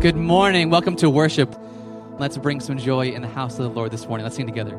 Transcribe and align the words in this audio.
Good 0.00 0.14
morning. 0.14 0.70
Welcome 0.70 0.94
to 0.96 1.10
worship. 1.10 1.52
Let's 2.20 2.38
bring 2.38 2.60
some 2.60 2.78
joy 2.78 3.08
in 3.08 3.20
the 3.20 3.26
house 3.26 3.58
of 3.58 3.64
the 3.64 3.70
Lord 3.70 3.90
this 3.90 4.06
morning. 4.06 4.22
Let's 4.22 4.36
sing 4.36 4.46
together. 4.46 4.78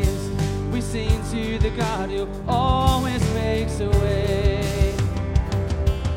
Sing 0.91 1.23
to 1.31 1.57
the 1.57 1.69
God 1.69 2.09
who 2.09 2.27
always 2.49 3.23
makes 3.33 3.79
a 3.79 3.89
way. 3.89 4.93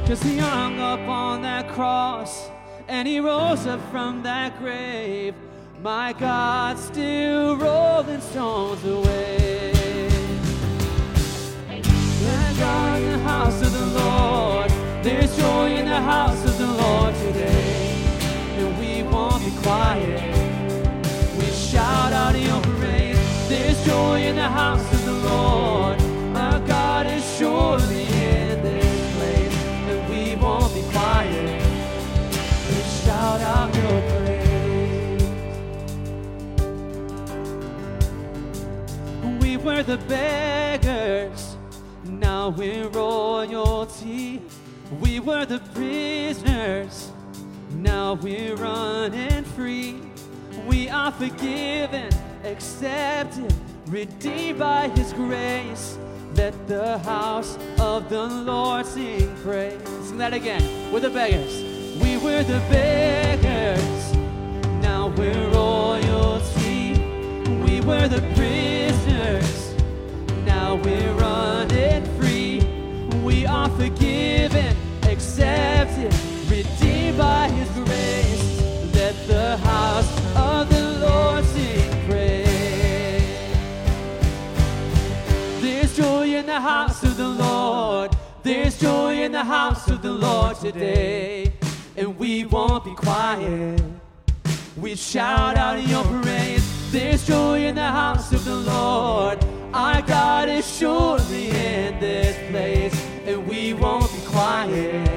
Cause 0.05 0.20
he 0.20 0.36
hung 0.36 0.80
up 0.80 0.98
on 0.98 1.42
that 1.42 1.69
cross 1.69 2.50
and 2.89 3.06
he 3.06 3.20
rose 3.20 3.69
up 3.69 3.80
from 3.92 4.25
that 4.25 4.58
grave. 4.58 5.36
My 5.80 6.12
God 6.12 6.77
still 6.77 7.56
rolling 7.56 8.20
stones 8.20 8.84
away. 8.84 9.70
There's 11.69 12.58
joy 12.58 12.97
in 12.97 13.12
the 13.12 13.19
house 13.19 13.62
of 13.62 13.72
the 13.72 13.86
Lord. 14.00 14.70
There's 15.05 15.36
joy 15.36 15.70
in 15.70 15.84
the 15.84 16.00
house 16.00 16.45
of 16.45 16.58
the 16.58 16.67
Lord 16.67 17.14
today. 17.14 17.95
And 18.58 18.77
we 18.80 19.05
won't 19.05 19.45
be 19.45 19.52
quiet. 19.62 20.43
Were 39.64 39.83
the 39.83 39.96
beggars. 40.06 41.56
Now 42.05 42.50
we're 42.50 42.86
royalty. 42.89 44.42
We 45.00 45.20
were 45.20 45.46
the 45.46 45.58
prisoners. 45.74 47.10
Now 47.70 48.14
we're 48.14 48.56
running 48.56 49.42
free. 49.44 50.00
We 50.68 50.89
are 50.90 51.10
forgiven, 51.10 52.10
accepted, 52.44 53.55
redeemed 53.86 54.58
by 54.58 54.89
His 54.89 55.12
grace. 55.12 55.98
Let 56.34 56.67
the 56.67 56.98
house 56.98 57.56
of 57.78 58.08
the 58.08 58.24
Lord 58.24 58.86
sing 58.86 59.34
praise. 59.42 59.80
Sing 60.02 60.18
that 60.18 60.33
again. 60.33 60.92
We're 60.92 61.00
the 61.00 61.11
beggars. 61.11 61.62
We 62.02 62.17
were 62.17 62.42
the 62.42 62.58
beggars. 62.70 64.14
Now 64.83 65.08
we're 65.17 65.48
royalty. 65.50 66.98
We 67.64 67.80
were 67.80 68.08
the 68.08 68.20
prisoners. 68.34 69.74
Now 70.45 70.74
we're 70.74 71.12
running 71.14 72.05
free. 72.18 72.61
We 73.22 73.46
are 73.46 73.68
forgiven, 73.70 74.77
accepted, 75.05 76.12
redeemed 76.51 77.18
by 77.18 77.48
His 77.51 77.64
There's 88.74 88.92
joy 88.92 89.23
in 89.23 89.30
the 89.30 89.45
house 89.45 89.89
of 89.89 90.02
the 90.02 90.11
Lord 90.11 90.57
today. 90.57 91.52
And 91.96 92.18
we 92.18 92.45
won't 92.45 92.85
be 92.85 92.92
quiet. 92.92 93.80
We 94.77 94.96
shout 94.96 95.57
out 95.57 95.79
in 95.79 95.89
your 95.89 96.02
praise. 96.02 96.90
There's 96.90 97.24
joy 97.24 97.67
in 97.67 97.77
the 97.77 97.86
house 97.86 98.33
of 98.33 98.45
the 98.45 98.57
Lord. 98.57 99.39
Our 99.73 100.02
God 100.02 100.48
is 100.48 100.67
surely 100.77 101.51
in 101.51 102.01
this 102.01 102.36
place. 102.51 103.01
And 103.27 103.46
we 103.46 103.74
won't 103.74 104.13
be 104.13 104.20
quiet. 104.27 105.08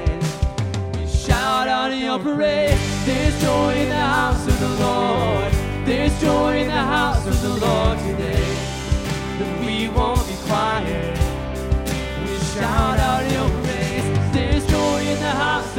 We 0.94 1.08
shout 1.08 1.66
out 1.66 1.88
your 1.88 2.20
praise. 2.20 2.78
There's 3.06 3.42
joy 3.42 3.74
in 3.74 3.88
the 3.88 3.96
house 3.96 4.46
of 4.46 4.60
the 4.60 4.68
Lord. 4.68 5.52
There's 5.84 6.20
joy 6.20 6.58
in 6.58 6.68
the 6.68 6.84
house 6.96 7.26
of 7.26 7.42
the 7.42 7.66
Lord 7.66 7.98
today. 7.98 8.56
And 9.42 9.66
we 9.66 9.88
won't 9.88 10.24
be 10.28 10.36
quiet. 10.46 11.18
We 12.24 12.38
shout 12.54 13.00
out 13.00 13.37
joy 15.20 15.24
in 15.26 15.77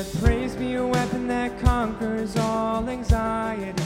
Let 0.00 0.22
praise 0.22 0.54
be 0.54 0.76
a 0.76 0.86
weapon 0.86 1.26
that 1.26 1.60
conquers 1.60 2.34
all 2.38 2.88
anxiety. 2.88 3.79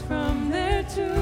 From 0.00 0.50
their 0.50 0.82
tombs, 0.84 1.21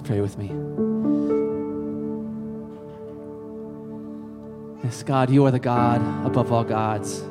Pray 0.00 0.20
with 0.22 0.38
me. 0.38 0.46
Yes, 4.82 5.02
God, 5.02 5.28
you 5.28 5.44
are 5.44 5.50
the 5.50 5.58
God 5.58 6.00
above 6.24 6.50
all 6.50 6.64
gods, 6.64 7.22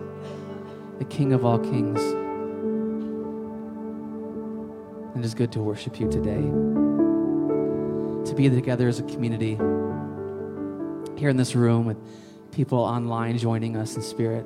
the 0.99 1.05
King 1.05 1.33
of 1.33 1.43
all 1.43 1.57
kings. 1.57 1.99
And 5.15 5.23
it 5.23 5.25
is 5.25 5.33
good 5.33 5.51
to 5.53 5.59
worship 5.59 5.99
you 5.99 6.07
today, 6.11 6.43
to 8.29 8.35
be 8.35 8.47
together 8.47 8.87
as 8.87 8.99
a 8.99 9.03
community 9.03 9.55
here 11.19 11.29
in 11.29 11.37
this 11.37 11.55
room 11.55 11.85
with 11.85 11.97
people 12.51 12.77
online 12.79 13.39
joining 13.39 13.75
us 13.75 13.95
in 13.95 14.03
spirit. 14.03 14.45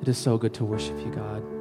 It 0.00 0.08
is 0.08 0.16
so 0.16 0.38
good 0.38 0.54
to 0.54 0.64
worship 0.64 0.98
you, 1.00 1.12
God. 1.14 1.55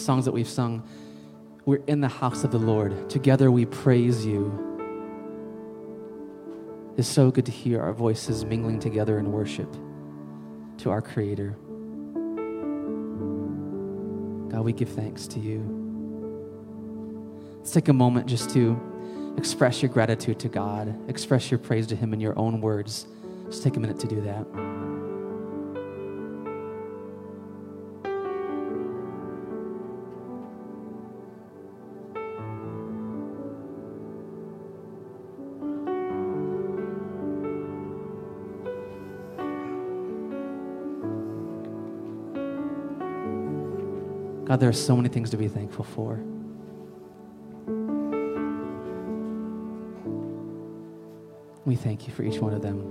Songs 0.00 0.24
that 0.24 0.32
we've 0.32 0.48
sung, 0.48 0.82
we're 1.64 1.82
in 1.86 2.00
the 2.00 2.08
house 2.08 2.44
of 2.44 2.50
the 2.50 2.58
Lord. 2.58 3.08
Together 3.10 3.50
we 3.50 3.66
praise 3.66 4.24
you. 4.24 4.66
It's 6.96 7.08
so 7.08 7.30
good 7.30 7.46
to 7.46 7.52
hear 7.52 7.80
our 7.80 7.92
voices 7.92 8.44
mingling 8.44 8.80
together 8.80 9.18
in 9.18 9.32
worship 9.32 9.72
to 10.78 10.90
our 10.90 11.00
Creator. 11.00 11.56
God, 14.50 14.64
we 14.64 14.72
give 14.72 14.88
thanks 14.88 15.26
to 15.28 15.40
you. 15.40 15.76
Let's 17.58 17.70
take 17.70 17.88
a 17.88 17.92
moment 17.92 18.26
just 18.26 18.50
to 18.50 19.34
express 19.36 19.82
your 19.82 19.90
gratitude 19.90 20.38
to 20.40 20.48
God, 20.48 20.94
express 21.08 21.50
your 21.50 21.58
praise 21.58 21.86
to 21.88 21.96
Him 21.96 22.12
in 22.12 22.20
your 22.20 22.38
own 22.38 22.60
words. 22.60 23.06
Just 23.46 23.62
take 23.62 23.76
a 23.76 23.80
minute 23.80 23.98
to 24.00 24.06
do 24.06 24.20
that. 24.22 24.69
God, 44.50 44.58
there 44.58 44.68
are 44.68 44.72
so 44.72 44.96
many 44.96 45.08
things 45.08 45.30
to 45.30 45.36
be 45.36 45.46
thankful 45.46 45.84
for. 45.84 46.18
We 51.64 51.76
thank 51.76 52.08
you 52.08 52.12
for 52.12 52.24
each 52.24 52.40
one 52.40 52.52
of 52.52 52.60
them. 52.60 52.82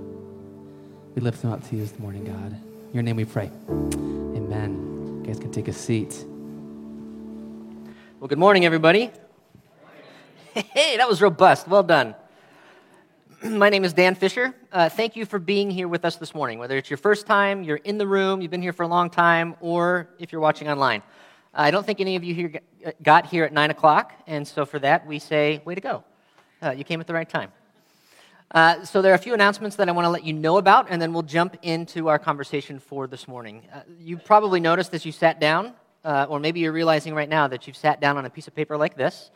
We 1.14 1.20
lift 1.20 1.42
them 1.42 1.52
up 1.52 1.62
to 1.68 1.76
you 1.76 1.82
this 1.82 1.98
morning, 1.98 2.24
God. 2.24 2.52
In 2.52 2.94
your 2.94 3.02
name 3.02 3.16
we 3.16 3.26
pray. 3.26 3.50
Amen. 3.68 5.20
You 5.20 5.26
guys 5.26 5.38
can 5.38 5.52
take 5.52 5.68
a 5.68 5.72
seat. 5.74 6.24
Well, 8.20 8.28
good 8.28 8.38
morning, 8.38 8.64
everybody. 8.64 9.10
Hey, 10.54 10.96
that 10.96 11.10
was 11.10 11.20
robust. 11.20 11.68
Well 11.68 11.82
done. 11.82 12.14
My 13.44 13.68
name 13.68 13.84
is 13.84 13.92
Dan 13.92 14.14
Fisher. 14.14 14.54
Uh, 14.72 14.88
thank 14.88 15.14
you 15.14 15.26
for 15.26 15.38
being 15.38 15.70
here 15.70 15.88
with 15.88 16.06
us 16.06 16.16
this 16.16 16.34
morning. 16.34 16.58
Whether 16.58 16.78
it's 16.78 16.88
your 16.88 16.96
first 16.96 17.26
time, 17.26 17.62
you're 17.64 17.76
in 17.76 17.98
the 17.98 18.06
room, 18.06 18.40
you've 18.40 18.50
been 18.50 18.62
here 18.62 18.72
for 18.72 18.84
a 18.84 18.88
long 18.88 19.10
time, 19.10 19.56
or 19.60 20.08
if 20.18 20.32
you're 20.32 20.40
watching 20.40 20.70
online. 20.70 21.02
I 21.52 21.70
don't 21.70 21.84
think 21.84 22.00
any 22.00 22.14
of 22.16 22.22
you 22.22 22.34
here 22.34 22.48
got- 22.48 23.02
got 23.02 23.26
here 23.26 23.44
at 23.44 23.52
9 23.52 23.70
o'clock, 23.70 24.12
and 24.26 24.46
so 24.46 24.64
for 24.64 24.78
that, 24.78 25.06
we 25.06 25.18
say, 25.18 25.60
way 25.64 25.74
to 25.74 25.80
go. 25.80 26.04
Uh, 26.62 26.70
you 26.70 26.84
came 26.84 27.00
at 27.00 27.06
the 27.06 27.14
right 27.14 27.28
time. 27.28 27.50
Uh, 28.52 28.84
so 28.84 29.02
there 29.02 29.12
are 29.12 29.16
a 29.16 29.18
few 29.18 29.34
announcements 29.34 29.76
that 29.76 29.88
I 29.88 29.92
want 29.92 30.06
to 30.06 30.10
let 30.10 30.24
you 30.24 30.32
know 30.32 30.58
about, 30.58 30.86
and 30.90 31.00
then 31.02 31.12
we'll 31.12 31.22
jump 31.22 31.56
into 31.62 32.08
our 32.08 32.18
conversation 32.18 32.78
for 32.78 33.06
this 33.06 33.26
morning. 33.26 33.62
Uh, 33.72 33.80
you 33.98 34.16
probably 34.16 34.60
noticed 34.60 34.94
as 34.94 35.04
you 35.04 35.12
sat 35.12 35.40
down, 35.40 35.72
uh, 36.04 36.26
or 36.28 36.38
maybe 36.40 36.60
you're 36.60 36.72
realizing 36.72 37.14
right 37.14 37.28
now 37.28 37.48
that 37.48 37.66
you've 37.66 37.76
sat 37.76 38.00
down 38.00 38.16
on 38.16 38.24
a 38.24 38.30
piece 38.30 38.48
of 38.48 38.54
paper 38.54 38.76
like 38.76 38.96
this. 38.96 39.30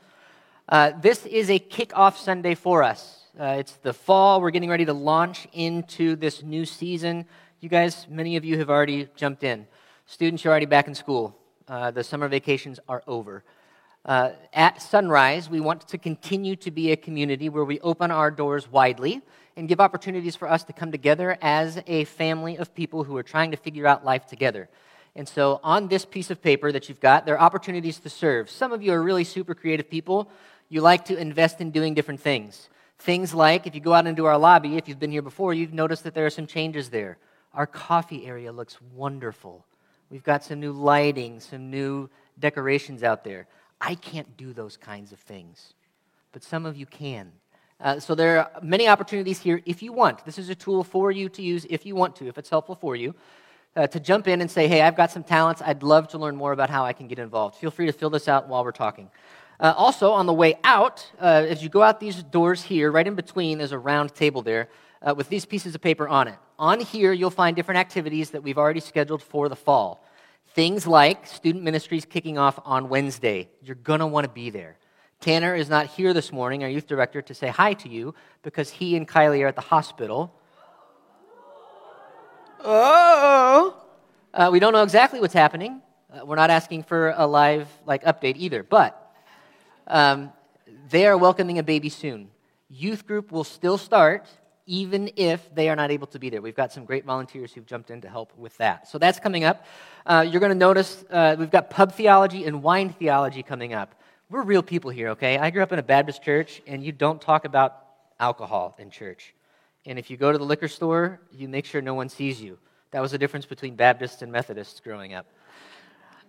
Uh, 0.69 0.93
this 1.01 1.27
is 1.27 1.51
a 1.51 1.59
kickoff 1.59 2.17
Sunday 2.17 2.55
for 2.55 2.83
us. 2.83 3.25
Uh, 3.39 3.57
it's 3.59 3.73
the 3.83 3.93
fall. 3.93 4.41
We're 4.41 4.51
getting 4.51 4.71
ready 4.71 4.85
to 4.85 4.93
launch 4.93 5.47
into 5.53 6.17
this 6.17 6.43
new 6.43 6.65
season. 6.65 7.27
You 7.61 7.69
guys, 7.69 8.07
many 8.09 8.37
of 8.37 8.45
you 8.45 8.59
have 8.59 8.71
already 8.71 9.09
jumped 9.17 9.43
in. 9.43 9.67
Students 10.07 10.47
are 10.47 10.51
already 10.51 10.67
back 10.67 10.87
in 10.87 10.95
school. 10.95 11.37
Uh, 11.67 11.91
the 11.91 12.05
summer 12.05 12.29
vacations 12.29 12.79
are 12.89 13.03
over. 13.07 13.43
Uh, 14.05 14.33
at 14.53 14.83
Sunrise, 14.83 15.49
we 15.49 15.61
want 15.61 15.89
to 15.89 15.97
continue 15.97 16.57
to 16.57 16.71
be 16.71 16.93
a 16.93 16.97
community 16.97 17.49
where 17.49 17.65
we 17.65 17.81
open 17.81 18.11
our 18.11 18.31
doors 18.31 18.71
widely 18.71 19.23
and 19.57 19.67
give 19.67 19.81
opportunities 19.81 20.37
for 20.37 20.47
us 20.47 20.63
to 20.65 20.75
come 20.75 20.93
together 20.93 21.39
as 21.41 21.81
a 21.87 22.05
family 22.05 22.59
of 22.59 22.75
people 22.75 23.05
who 23.05 23.17
are 23.17 23.23
trying 23.23 23.51
to 23.51 23.57
figure 23.57 23.87
out 23.87 24.05
life 24.05 24.27
together. 24.27 24.69
And 25.17 25.27
so, 25.27 25.59
on 25.63 25.89
this 25.89 26.05
piece 26.05 26.31
of 26.31 26.43
paper 26.43 26.71
that 26.71 26.89
you've 26.89 27.01
got, 27.01 27.25
there 27.25 27.37
are 27.39 27.41
opportunities 27.41 27.99
to 28.01 28.11
serve. 28.11 28.51
Some 28.51 28.73
of 28.73 28.83
you 28.83 28.93
are 28.93 29.03
really 29.03 29.25
super 29.25 29.55
creative 29.55 29.89
people. 29.89 30.29
You 30.69 30.83
like 30.83 31.07
to 31.07 31.17
invest 31.17 31.63
in 31.63 31.71
doing 31.71 31.95
different 31.95 32.21
things. 32.21 32.69
Things 32.99 33.33
like, 33.33 33.67
if 33.67 33.75
you 33.75 33.81
go 33.81 33.95
out 33.95 34.07
into 34.07 34.27
our 34.27 34.37
lobby, 34.37 34.77
if 34.77 34.87
you've 34.87 34.99
been 34.99 35.13
here 35.13 35.23
before, 35.23 35.55
you've 35.55 35.73
noticed 35.73 36.05
that 36.05 36.15
there 36.15 36.27
are 36.27 36.31
some 36.31 36.47
changes 36.47 36.91
there. 36.91 37.17
Our 37.55 37.67
coffee 37.67 38.27
area 38.27 38.53
looks 38.53 38.79
wonderful. 38.93 39.65
We've 40.15 40.23
got 40.23 40.45
some 40.45 40.61
new 40.61 40.71
lighting, 40.71 41.41
some 41.41 41.73
new 41.73 42.09
decorations 42.39 43.03
out 43.03 43.25
there. 43.25 43.49
I 43.81 43.97
can't 43.97 44.37
do 44.37 44.53
those 44.53 44.77
kinds 44.77 45.11
of 45.11 45.19
things, 45.19 45.75
but 46.31 46.45
some 46.45 46.67
of 46.67 46.77
you 46.77 46.87
can. 46.87 47.33
Uh, 47.81 47.99
so 47.99 48.15
there 48.15 48.39
are 48.39 48.63
many 48.63 48.87
opportunities 48.87 49.41
here 49.41 49.61
if 49.67 49.83
you 49.83 49.93
want. 49.93 50.25
This 50.25 50.39
is 50.39 50.51
a 50.51 50.55
tool 50.55 50.85
for 50.85 51.11
you 51.11 51.29
to 51.31 51.43
use 51.43 51.67
if 51.69 51.85
you 51.85 51.97
want 51.97 52.15
to, 52.15 52.29
if 52.29 52.39
it's 52.39 52.49
helpful 52.49 52.77
for 52.77 52.95
you, 52.95 53.13
uh, 53.75 53.89
to 53.89 53.99
jump 53.99 54.29
in 54.29 54.41
and 54.41 54.49
say, 54.49 54.69
hey, 54.69 54.83
I've 54.83 54.95
got 54.95 55.11
some 55.11 55.25
talents. 55.25 55.61
I'd 55.67 55.83
love 55.83 56.07
to 56.11 56.19
learn 56.19 56.37
more 56.37 56.53
about 56.53 56.71
how 56.71 56.85
I 56.85 56.93
can 56.93 57.09
get 57.09 57.19
involved. 57.19 57.57
Feel 57.57 57.73
free 57.73 57.87
to 57.87 57.93
fill 57.93 58.11
this 58.11 58.29
out 58.29 58.47
while 58.47 58.63
we're 58.63 58.71
talking. 58.71 59.11
Uh, 59.59 59.75
also, 59.77 60.13
on 60.13 60.27
the 60.27 60.33
way 60.33 60.55
out, 60.63 61.11
uh, 61.21 61.25
as 61.49 61.61
you 61.61 61.69
go 61.69 61.83
out 61.83 61.99
these 61.99 62.23
doors 62.23 62.63
here, 62.63 62.93
right 62.93 63.09
in 63.09 63.17
between, 63.17 63.59
there's 63.59 63.73
a 63.73 63.79
round 63.79 64.15
table 64.15 64.43
there 64.43 64.69
uh, 65.03 65.13
with 65.13 65.29
these 65.29 65.45
pieces 65.45 65.75
of 65.75 65.81
paper 65.81 66.07
on 66.07 66.29
it. 66.29 66.39
On 66.59 66.79
here, 66.79 67.13
you'll 67.13 67.31
find 67.31 67.57
different 67.57 67.79
activities 67.79 68.31
that 68.31 68.43
we've 68.43 68.59
already 68.59 68.81
scheduled 68.81 69.23
for 69.23 69.49
the 69.49 69.57
fall. 69.57 70.05
Things 70.55 70.87
like 70.87 71.27
student 71.27 71.65
ministries 71.65 72.05
kicking 72.05 72.39
off 72.39 72.61
on 72.65 72.89
Wednesday. 72.89 73.49
You're 73.61 73.75
going 73.75 74.01
to 74.01 74.07
want 74.07 74.25
to 74.25 74.33
be 74.33 74.51
there. 74.51 74.77
Tanner 75.21 75.55
is 75.55 75.69
not 75.69 75.87
here 75.87 76.13
this 76.13 76.31
morning, 76.31 76.63
our 76.63 76.69
youth 76.69 76.87
director, 76.87 77.23
to 77.23 77.35
say 77.35 77.49
hi 77.49 77.73
to 77.75 77.89
you 77.89 78.15
because 78.43 78.71
he 78.71 78.97
and 78.97 79.09
Kylie 79.09 79.43
are 79.43 79.49
at 79.49 79.57
the 79.57 79.63
hospital. 79.63 80.33
Oh! 82.61 83.83
Uh, 84.33 84.51
we 84.53 84.61
don't 84.61 84.73
know 84.73 84.83
exactly 84.83 85.21
what's 85.21 85.35
happening. 85.35 85.83
Uh, 86.13 86.25
we're 86.25 86.37
not 86.37 86.51
asking 86.51 86.85
for 86.85 87.15
a 87.17 87.27
live 87.27 87.69
like 87.85 88.05
update 88.05 88.37
either, 88.37 88.63
but 88.63 89.13
um, 89.89 90.33
they 90.89 91.07
are 91.07 91.19
welcoming 91.19 91.59
a 91.59 91.63
baby 91.63 91.89
soon. 91.89 92.29
Youth 92.69 93.07
group 93.07 93.33
will 93.33 93.45
still 93.45 93.79
start 93.79 94.29
even 94.67 95.11
if 95.17 95.55
they 95.55 95.69
are 95.69 95.77
not 95.77 95.91
able 95.91 96.07
to 96.07 96.19
be 96.19 96.31
there. 96.31 96.41
We've 96.41 96.55
got 96.55 96.73
some 96.73 96.85
great 96.85 97.05
volunteers 97.05 97.53
who've 97.53 97.67
jumped 97.67 97.91
in 97.91 98.01
to 98.01 98.09
help 98.09 98.37
with 98.37 98.57
that. 98.59 98.89
So 98.89 98.99
that's 98.99 99.21
coming 99.21 99.45
up. 99.45 99.67
Uh, 100.07 100.27
you're 100.29 100.41
going 100.41 100.53
to 100.53 100.59
notice 100.59 101.05
uh, 101.11 101.37
we've 101.39 101.51
got 101.51 101.71
pub 101.71 101.93
theology 101.93 102.45
and 102.45 102.63
wine 102.63 102.91
theology 102.91 103.43
coming 103.43 103.75
up. 103.75 103.95
We're 104.31 104.43
real 104.43 104.63
people 104.63 104.91
here, 104.91 105.11
okay? 105.11 105.37
I 105.37 105.51
grew 105.51 105.63
up 105.63 105.73
in 105.73 105.79
a 105.79 105.83
Baptist 105.83 106.23
church, 106.23 106.63
and 106.67 106.83
you 106.83 106.93
don't 106.93 107.21
talk 107.21 107.45
about 107.45 107.85
alcohol 108.19 108.75
in 108.79 108.91
church. 108.91 109.35
And 109.85 109.99
if 109.99 110.09
you 110.09 110.17
go 110.17 110.33
to 110.33 110.39
the 110.39 110.45
liquor 110.45 110.69
store, 110.69 111.21
you 111.31 111.47
make 111.47 111.67
sure 111.67 111.83
no 111.83 111.95
one 111.95 112.09
sees 112.09 112.41
you. 112.41 112.59
That 112.93 113.01
was 113.01 113.11
the 113.11 113.19
difference 113.19 113.45
between 113.45 113.77
Baptists 113.77 114.23
and 114.23 114.33
Methodists 114.33 114.81
growing 114.81 115.13
up. 115.13 115.27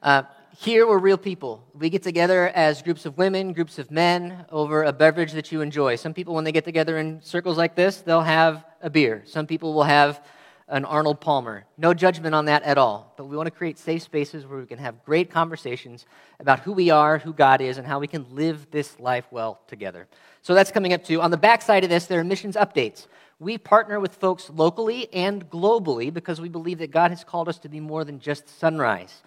Uh, 0.03 0.23
here 0.57 0.87
we're 0.87 0.99
real 0.99 1.17
people. 1.17 1.65
We 1.73 1.89
get 1.89 2.01
together 2.01 2.47
as 2.49 2.81
groups 2.81 3.05
of 3.05 3.17
women, 3.17 3.51
groups 3.51 3.77
of 3.77 3.91
men 3.91 4.45
over 4.49 4.83
a 4.83 4.93
beverage 4.93 5.33
that 5.33 5.51
you 5.51 5.61
enjoy. 5.61 5.97
Some 5.97 6.13
people, 6.13 6.33
when 6.33 6.45
they 6.45 6.51
get 6.51 6.63
together 6.63 6.97
in 6.97 7.21
circles 7.21 7.57
like 7.57 7.75
this, 7.75 7.97
they'll 7.97 8.21
have 8.21 8.63
a 8.81 8.89
beer. 8.89 9.23
Some 9.25 9.47
people 9.47 9.73
will 9.73 9.83
have 9.83 10.23
an 10.67 10.85
Arnold 10.85 11.19
Palmer. 11.19 11.65
No 11.77 11.93
judgment 11.93 12.33
on 12.33 12.45
that 12.45 12.63
at 12.63 12.77
all. 12.77 13.13
But 13.17 13.25
we 13.25 13.35
want 13.35 13.47
to 13.47 13.51
create 13.51 13.77
safe 13.77 14.01
spaces 14.03 14.45
where 14.45 14.59
we 14.59 14.65
can 14.65 14.79
have 14.79 15.03
great 15.03 15.29
conversations 15.29 16.05
about 16.39 16.59
who 16.61 16.71
we 16.71 16.89
are, 16.89 17.17
who 17.17 17.33
God 17.33 17.59
is, 17.59 17.77
and 17.77 17.85
how 17.85 17.99
we 17.99 18.07
can 18.07 18.25
live 18.33 18.71
this 18.71 18.97
life 18.99 19.25
well 19.31 19.59
together. 19.67 20.07
So 20.41 20.53
that's 20.53 20.71
coming 20.71 20.93
up 20.93 21.03
too. 21.03 21.21
On 21.21 21.31
the 21.31 21.37
backside 21.37 21.83
of 21.83 21.89
this, 21.89 22.05
there 22.05 22.19
are 22.21 22.23
missions 22.23 22.55
updates. 22.55 23.07
We 23.39 23.57
partner 23.57 23.99
with 23.99 24.15
folks 24.15 24.49
locally 24.49 25.13
and 25.13 25.49
globally 25.49 26.13
because 26.13 26.39
we 26.39 26.49
believe 26.49 26.77
that 26.77 26.91
God 26.91 27.11
has 27.11 27.25
called 27.25 27.49
us 27.49 27.59
to 27.59 27.69
be 27.69 27.81
more 27.81 28.05
than 28.05 28.19
just 28.19 28.47
sunrise. 28.57 29.21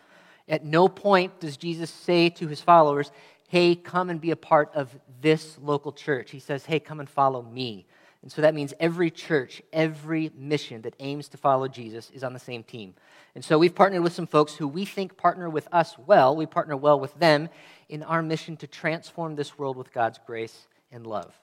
At 0.48 0.64
no 0.64 0.88
point 0.88 1.40
does 1.40 1.56
Jesus 1.56 1.90
say 1.90 2.30
to 2.30 2.48
his 2.48 2.60
followers, 2.60 3.10
Hey, 3.48 3.74
come 3.74 4.10
and 4.10 4.20
be 4.20 4.30
a 4.30 4.36
part 4.36 4.70
of 4.74 4.94
this 5.20 5.56
local 5.60 5.92
church. 5.92 6.30
He 6.30 6.38
says, 6.38 6.64
Hey, 6.64 6.80
come 6.80 7.00
and 7.00 7.08
follow 7.08 7.42
me. 7.42 7.86
And 8.22 8.32
so 8.32 8.42
that 8.42 8.54
means 8.54 8.74
every 8.80 9.10
church, 9.10 9.62
every 9.72 10.30
mission 10.36 10.82
that 10.82 10.96
aims 10.98 11.28
to 11.28 11.36
follow 11.36 11.68
Jesus 11.68 12.10
is 12.10 12.24
on 12.24 12.32
the 12.32 12.38
same 12.38 12.64
team. 12.64 12.94
And 13.34 13.44
so 13.44 13.58
we've 13.58 13.74
partnered 13.74 14.02
with 14.02 14.12
some 14.12 14.26
folks 14.26 14.54
who 14.54 14.66
we 14.66 14.84
think 14.84 15.16
partner 15.16 15.48
with 15.48 15.68
us 15.70 15.96
well. 15.98 16.34
We 16.34 16.46
partner 16.46 16.76
well 16.76 16.98
with 16.98 17.14
them 17.14 17.48
in 17.88 18.02
our 18.02 18.22
mission 18.22 18.56
to 18.58 18.66
transform 18.66 19.36
this 19.36 19.56
world 19.56 19.76
with 19.76 19.92
God's 19.92 20.18
grace 20.26 20.66
and 20.90 21.06
love. 21.06 21.38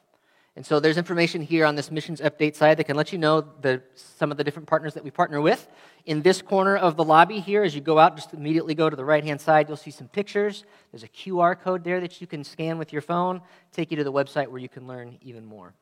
And 0.56 0.66
so 0.66 0.80
there's 0.80 0.98
information 0.98 1.42
here 1.42 1.66
on 1.66 1.76
this 1.76 1.92
missions 1.92 2.22
update 2.22 2.56
side 2.56 2.78
that 2.78 2.86
can 2.86 2.96
let 2.96 3.12
you 3.12 3.18
know 3.18 3.42
the, 3.42 3.82
some 3.96 4.32
of 4.32 4.38
the 4.38 4.44
different 4.44 4.70
partners 4.70 4.94
that 4.94 5.04
we 5.04 5.12
partner 5.12 5.42
with. 5.42 5.68
In 6.06 6.22
this 6.22 6.42
corner 6.42 6.78
of 6.78 6.96
the 6.96 7.04
lobby 7.04 7.42
here, 7.42 7.64
as 7.64 7.76
you 7.76 7.82
go 7.82 8.00
out, 8.00 8.16
just 8.16 8.34
immediately 8.34 8.74
go 8.74 8.90
to 8.90 8.96
the 8.96 9.04
right 9.04 9.24
hand 9.24 9.42
side, 9.42 9.68
you'll 9.68 9.76
see 9.76 9.92
some 9.92 10.08
pictures. 10.08 10.64
There's 10.92 11.04
a 11.04 11.10
QR 11.10 11.60
code 11.60 11.84
there 11.84 12.00
that 12.00 12.22
you 12.22 12.28
can 12.28 12.44
scan 12.46 12.78
with 12.78 12.94
your 12.94 13.02
phone, 13.02 13.42
take 13.74 13.92
you 13.92 13.98
to 13.98 14.04
the 14.06 14.14
website 14.14 14.48
where 14.48 14.62
you 14.62 14.70
can 14.70 14.88
learn 14.88 15.18
even 15.22 15.44
more. 15.44 15.74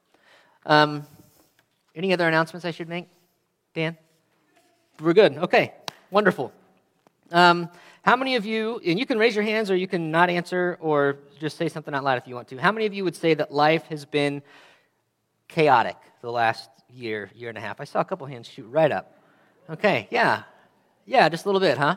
Um, 0.65 1.05
any 1.95 2.11
other 2.11 2.27
announcements 2.27 2.65
I 2.65 2.71
should 2.71 2.89
make? 2.89 3.07
Dan? 3.75 3.95
We're 4.99 5.13
good. 5.13 5.37
Okay, 5.37 5.73
wonderful. 6.09 6.51
Um, 7.33 7.67
how 8.03 8.15
many 8.15 8.35
of 8.35 8.45
you, 8.45 8.79
and 8.85 8.99
you 8.99 9.07
can 9.07 9.17
raise 9.17 9.33
your 9.33 9.43
hands 9.43 9.71
or 9.71 9.75
you 9.75 9.87
can 9.87 10.11
not 10.11 10.29
answer 10.29 10.77
or 10.79 11.17
just 11.39 11.57
say 11.57 11.67
something 11.67 11.91
out 11.91 12.03
loud 12.03 12.19
if 12.19 12.27
you 12.27 12.35
want 12.35 12.47
to. 12.49 12.57
How 12.57 12.71
many 12.71 12.85
of 12.85 12.93
you 12.93 13.03
would 13.03 13.15
say 13.15 13.33
that 13.33 13.51
life 13.51 13.83
has 13.87 14.05
been 14.05 14.43
chaotic 15.47 15.97
the 16.21 16.31
last 16.31 16.69
year, 16.93 17.31
year 17.33 17.49
and 17.49 17.57
a 17.57 17.61
half? 17.61 17.81
I 17.81 17.85
saw 17.85 18.01
a 18.01 18.05
couple 18.05 18.27
hands 18.27 18.47
shoot 18.47 18.67
right 18.67 18.91
up. 18.91 19.17
Okay, 19.67 20.07
yeah. 20.11 20.43
Yeah, 21.07 21.27
just 21.27 21.45
a 21.45 21.47
little 21.47 21.59
bit, 21.59 21.79
huh? 21.79 21.95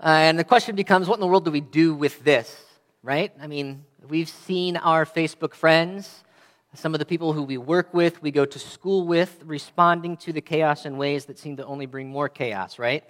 Uh, 0.00 0.06
and 0.06 0.38
the 0.38 0.44
question 0.44 0.74
becomes 0.74 1.08
what 1.08 1.16
in 1.16 1.20
the 1.20 1.26
world 1.26 1.44
do 1.44 1.50
we 1.50 1.60
do 1.60 1.94
with 1.94 2.24
this, 2.24 2.64
right? 3.02 3.32
I 3.38 3.46
mean, 3.46 3.84
we've 4.08 4.30
seen 4.30 4.78
our 4.78 5.04
Facebook 5.04 5.52
friends, 5.52 6.24
some 6.72 6.94
of 6.94 7.00
the 7.00 7.06
people 7.06 7.34
who 7.34 7.42
we 7.42 7.58
work 7.58 7.92
with, 7.92 8.22
we 8.22 8.30
go 8.30 8.46
to 8.46 8.58
school 8.58 9.06
with, 9.06 9.42
responding 9.44 10.16
to 10.18 10.32
the 10.32 10.40
chaos 10.40 10.86
in 10.86 10.96
ways 10.96 11.26
that 11.26 11.38
seem 11.38 11.58
to 11.58 11.66
only 11.66 11.84
bring 11.84 12.08
more 12.08 12.30
chaos, 12.30 12.78
right? 12.78 13.04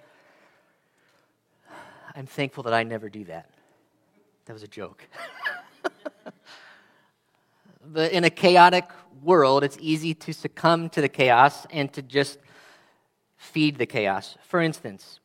I'm 2.15 2.27
thankful 2.27 2.63
that 2.63 2.73
I 2.73 2.83
never 2.83 3.09
do 3.09 3.23
that. 3.25 3.49
That 4.45 4.53
was 4.53 4.63
a 4.63 4.67
joke. 4.67 5.03
but 7.85 8.11
in 8.11 8.23
a 8.23 8.29
chaotic 8.29 8.85
world, 9.23 9.63
it's 9.63 9.77
easy 9.79 10.13
to 10.13 10.33
succumb 10.33 10.89
to 10.89 11.01
the 11.01 11.09
chaos 11.09 11.65
and 11.71 11.91
to 11.93 12.01
just 12.01 12.37
feed 13.37 13.77
the 13.77 13.85
chaos. 13.85 14.37
For 14.43 14.61
instance, 14.61 15.19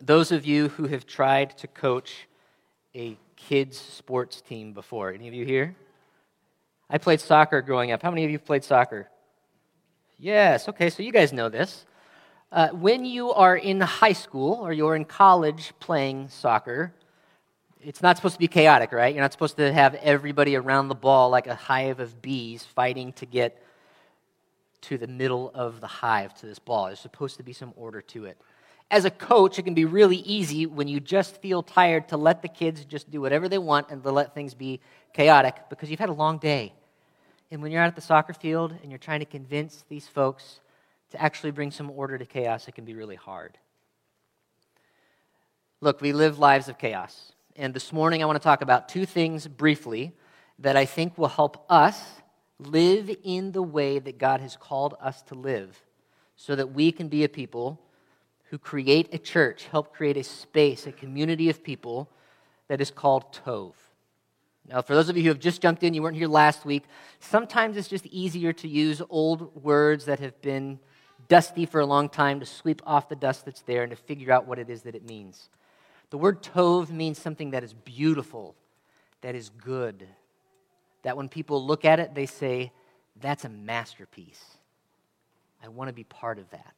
those 0.00 0.32
of 0.32 0.44
you 0.44 0.68
who 0.68 0.86
have 0.88 1.06
tried 1.06 1.56
to 1.58 1.66
coach 1.66 2.28
a 2.94 3.16
kids' 3.36 3.78
sports 3.78 4.40
team 4.40 4.72
before, 4.72 5.12
any 5.12 5.28
of 5.28 5.34
you 5.34 5.44
here? 5.44 5.74
I 6.90 6.98
played 6.98 7.20
soccer 7.20 7.62
growing 7.62 7.90
up. 7.90 8.02
How 8.02 8.10
many 8.10 8.24
of 8.24 8.30
you 8.30 8.38
played 8.38 8.64
soccer? 8.64 9.08
Yes, 10.18 10.68
okay, 10.68 10.90
so 10.90 11.02
you 11.02 11.10
guys 11.10 11.32
know 11.32 11.48
this. 11.48 11.86
Uh, 12.52 12.68
when 12.68 13.02
you 13.02 13.32
are 13.32 13.56
in 13.56 13.80
high 13.80 14.12
school 14.12 14.58
or 14.60 14.74
you're 14.74 14.94
in 14.94 15.06
college 15.06 15.72
playing 15.80 16.28
soccer, 16.28 16.92
it's 17.80 18.02
not 18.02 18.16
supposed 18.16 18.34
to 18.34 18.38
be 18.38 18.46
chaotic, 18.46 18.92
right? 18.92 19.14
You're 19.14 19.22
not 19.22 19.32
supposed 19.32 19.56
to 19.56 19.72
have 19.72 19.94
everybody 19.94 20.54
around 20.54 20.88
the 20.88 20.94
ball 20.94 21.30
like 21.30 21.46
a 21.46 21.54
hive 21.54 21.98
of 21.98 22.20
bees 22.20 22.62
fighting 22.62 23.14
to 23.14 23.24
get 23.24 23.64
to 24.82 24.98
the 24.98 25.06
middle 25.06 25.50
of 25.54 25.80
the 25.80 25.86
hive 25.86 26.34
to 26.40 26.46
this 26.46 26.58
ball. 26.58 26.86
There's 26.86 27.00
supposed 27.00 27.38
to 27.38 27.42
be 27.42 27.54
some 27.54 27.72
order 27.74 28.02
to 28.02 28.26
it. 28.26 28.36
As 28.90 29.06
a 29.06 29.10
coach, 29.10 29.58
it 29.58 29.62
can 29.62 29.72
be 29.72 29.86
really 29.86 30.18
easy 30.18 30.66
when 30.66 30.88
you 30.88 31.00
just 31.00 31.40
feel 31.40 31.62
tired 31.62 32.08
to 32.08 32.18
let 32.18 32.42
the 32.42 32.48
kids 32.48 32.84
just 32.84 33.10
do 33.10 33.22
whatever 33.22 33.48
they 33.48 33.56
want 33.56 33.88
and 33.88 34.02
to 34.02 34.12
let 34.12 34.34
things 34.34 34.52
be 34.52 34.78
chaotic 35.14 35.56
because 35.70 35.90
you've 35.90 36.00
had 36.00 36.10
a 36.10 36.12
long 36.12 36.36
day. 36.36 36.74
And 37.50 37.62
when 37.62 37.72
you're 37.72 37.80
out 37.80 37.88
at 37.88 37.96
the 37.96 38.02
soccer 38.02 38.34
field 38.34 38.74
and 38.82 38.90
you're 38.90 38.98
trying 38.98 39.20
to 39.20 39.26
convince 39.26 39.86
these 39.88 40.06
folks 40.06 40.60
to 41.12 41.22
actually 41.22 41.50
bring 41.50 41.70
some 41.70 41.90
order 41.90 42.18
to 42.18 42.24
chaos, 42.24 42.68
it 42.68 42.74
can 42.74 42.84
be 42.84 42.94
really 42.94 43.16
hard. 43.16 43.58
Look, 45.80 46.00
we 46.00 46.12
live 46.12 46.38
lives 46.38 46.68
of 46.68 46.78
chaos. 46.78 47.32
And 47.54 47.74
this 47.74 47.92
morning 47.92 48.22
I 48.22 48.26
want 48.26 48.36
to 48.36 48.42
talk 48.42 48.62
about 48.62 48.88
two 48.88 49.04
things 49.04 49.46
briefly 49.46 50.12
that 50.58 50.76
I 50.76 50.86
think 50.86 51.18
will 51.18 51.28
help 51.28 51.66
us 51.68 52.02
live 52.58 53.14
in 53.24 53.52
the 53.52 53.62
way 53.62 53.98
that 53.98 54.16
God 54.16 54.40
has 54.40 54.56
called 54.56 54.94
us 55.00 55.20
to 55.22 55.34
live 55.34 55.82
so 56.34 56.56
that 56.56 56.72
we 56.72 56.92
can 56.92 57.08
be 57.08 57.24
a 57.24 57.28
people 57.28 57.78
who 58.50 58.56
create 58.56 59.08
a 59.12 59.18
church, 59.18 59.66
help 59.70 59.94
create 59.94 60.16
a 60.16 60.24
space, 60.24 60.86
a 60.86 60.92
community 60.92 61.50
of 61.50 61.62
people 61.62 62.08
that 62.68 62.80
is 62.80 62.90
called 62.90 63.34
Tov. 63.34 63.72
Now, 64.66 64.80
for 64.80 64.94
those 64.94 65.08
of 65.10 65.16
you 65.16 65.24
who 65.24 65.28
have 65.28 65.40
just 65.40 65.60
jumped 65.60 65.82
in, 65.82 65.92
you 65.92 66.02
weren't 66.02 66.16
here 66.16 66.28
last 66.28 66.64
week, 66.64 66.84
sometimes 67.20 67.76
it's 67.76 67.88
just 67.88 68.06
easier 68.06 68.52
to 68.54 68.68
use 68.68 69.02
old 69.10 69.62
words 69.62 70.06
that 70.06 70.20
have 70.20 70.40
been 70.40 70.78
dusty 71.28 71.66
for 71.66 71.80
a 71.80 71.86
long 71.86 72.08
time 72.08 72.40
to 72.40 72.46
sweep 72.46 72.82
off 72.86 73.08
the 73.08 73.16
dust 73.16 73.44
that's 73.44 73.62
there 73.62 73.82
and 73.82 73.90
to 73.90 73.96
figure 73.96 74.32
out 74.32 74.46
what 74.46 74.58
it 74.58 74.70
is 74.70 74.82
that 74.82 74.94
it 74.94 75.06
means. 75.06 75.48
The 76.10 76.18
word 76.18 76.42
tov 76.42 76.90
means 76.90 77.18
something 77.18 77.50
that 77.50 77.64
is 77.64 77.72
beautiful, 77.72 78.54
that 79.22 79.34
is 79.34 79.48
good. 79.48 80.06
That 81.02 81.16
when 81.16 81.28
people 81.28 81.64
look 81.64 81.84
at 81.84 82.00
it, 82.00 82.14
they 82.14 82.26
say, 82.26 82.72
that's 83.20 83.44
a 83.44 83.48
masterpiece. 83.48 84.42
I 85.62 85.68
want 85.68 85.88
to 85.88 85.94
be 85.94 86.04
part 86.04 86.38
of 86.38 86.50
that. 86.50 86.74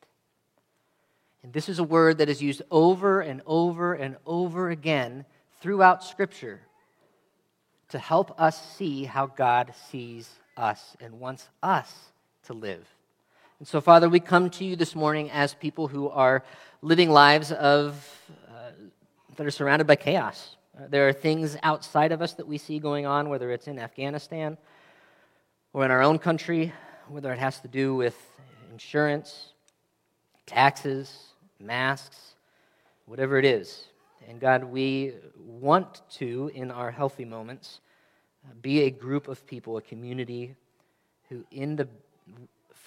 And 1.43 1.53
this 1.53 1.69
is 1.69 1.79
a 1.79 1.85
word 1.85 2.19
that 2.19 2.29
is 2.29 2.43
used 2.43 2.63
over 2.71 3.21
and 3.21 3.43
over 3.47 3.93
and 3.93 4.17
over 4.25 4.71
again 4.71 5.25
throughout 5.61 6.03
Scripture 6.03 6.61
to 7.91 7.99
help 7.99 8.41
us 8.41 8.61
see 8.77 9.05
how 9.05 9.27
God 9.27 9.75
sees 9.91 10.29
us 10.57 10.97
and 11.01 11.21
wants 11.21 11.49
us 11.63 11.93
to 12.45 12.55
live. 12.55 12.87
And 13.61 13.69
so, 13.69 13.81
Father, 13.81 14.09
we 14.09 14.19
come 14.19 14.51
to 14.51 14.65
you 14.65 14.75
this 14.75 14.97
morning 14.97 15.31
as 15.31 15.55
people 15.55 15.87
who 15.87 16.09
are 16.09 16.43
living 16.83 17.09
lives 17.11 17.53
of, 17.53 17.95
uh, 18.49 18.71
that 19.37 19.47
are 19.47 19.51
surrounded 19.51 19.87
by 19.87 19.95
chaos. 19.95 20.57
Uh, 20.77 20.89
there 20.89 21.09
are 21.09 21.13
things 21.13 21.57
outside 21.63 22.11
of 22.11 22.21
us 22.21 22.33
that 22.35 22.49
we 22.49 22.59
see 22.59 22.81
going 22.81 23.07
on, 23.07 23.29
whether 23.29 23.53
it's 23.53 23.69
in 23.69 23.79
Afghanistan 23.79 24.59
or 25.73 25.85
in 25.85 25.93
our 25.93 26.03
own 26.03 26.19
country, 26.19 26.73
whether 27.09 27.33
it 27.33 27.39
has 27.39 27.61
to 27.61 27.69
do 27.69 27.95
with 27.95 28.17
insurance, 28.73 29.53
taxes, 30.47 31.29
masks, 31.61 32.35
whatever 33.07 33.39
it 33.39 33.45
is. 33.45 33.87
And 34.29 34.41
God, 34.41 34.65
we 34.65 35.13
want 35.39 36.03
to, 36.15 36.51
in 36.55 36.73
our 36.73 36.91
healthy 36.91 37.25
moments, 37.25 37.81
be 38.61 38.83
a 38.83 38.91
group 38.91 39.29
of 39.29 39.47
people, 39.47 39.77
a 39.77 39.83
community 39.83 40.57
who, 41.29 41.45
in 41.53 41.77
the 41.77 41.89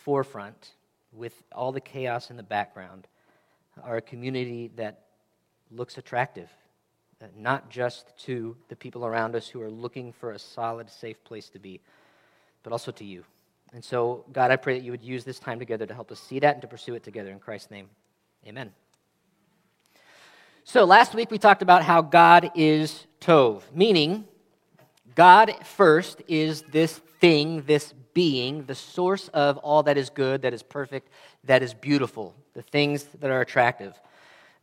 forefront, 0.08 0.72
with 1.12 1.34
all 1.52 1.74
the 1.74 1.82
chaos 1.82 2.30
in 2.30 2.38
the 2.38 2.44
background, 2.58 3.08
are 3.84 3.98
a 3.98 4.02
community 4.02 4.72
that 4.78 5.02
looks 5.70 5.98
attractive, 5.98 6.50
not 7.36 7.70
just 7.70 8.18
to 8.18 8.56
the 8.70 8.76
people 8.78 9.06
around 9.06 9.36
us 9.36 9.50
who 9.50 9.62
are 9.62 9.70
looking 9.70 10.14
for 10.14 10.32
a 10.32 10.40
solid, 10.40 10.90
safe 10.90 11.22
place 11.26 11.50
to 11.50 11.60
be, 11.60 11.82
but 12.64 12.72
also 12.72 12.90
to 12.90 13.04
you. 13.04 13.26
And 13.74 13.84
so, 13.84 14.24
God, 14.32 14.50
I 14.50 14.56
pray 14.56 14.80
that 14.80 14.86
you 14.86 14.92
would 14.92 15.04
use 15.04 15.26
this 15.26 15.40
time 15.40 15.60
together 15.60 15.86
to 15.86 15.94
help 15.94 16.10
us 16.10 16.22
see 16.22 16.40
that 16.40 16.54
and 16.56 16.62
to 16.62 16.70
pursue 16.70 16.96
it 16.96 17.04
together. 17.04 17.30
In 17.30 17.40
Christ's 17.40 17.70
name, 17.70 17.90
amen. 18.48 18.72
So, 20.64 20.86
last 20.86 21.16
week 21.16 21.30
we 21.30 21.38
talked 21.38 21.62
about 21.62 21.84
how 21.84 22.02
God 22.02 22.50
is 22.56 23.08
Tov, 23.20 23.64
meaning 23.76 24.24
God 25.16 25.54
first 25.66 26.22
is 26.30 26.62
this 26.62 27.02
thing, 27.20 27.64
this 27.64 27.94
being, 28.18 28.66
the 28.66 28.74
source 28.74 29.28
of 29.28 29.58
all 29.58 29.84
that 29.84 29.96
is 29.96 30.10
good, 30.10 30.42
that 30.42 30.52
is 30.52 30.64
perfect, 30.64 31.08
that 31.44 31.62
is 31.62 31.76
beautiful, 31.76 32.34
the 32.56 32.64
things 32.64 33.04
that 33.20 33.30
are 33.30 33.42
attractive. 33.42 33.94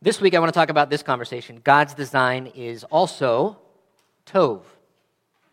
This 0.01 0.19
week 0.19 0.33
I 0.33 0.39
want 0.39 0.53
to 0.53 0.59
talk 0.59 0.67
about 0.67 0.89
this 0.89 1.01
conversation. 1.01 1.61
God's 1.63 1.93
design 1.93 2.47
is 2.47 2.83
also 2.83 3.57
Tov. 4.25 4.63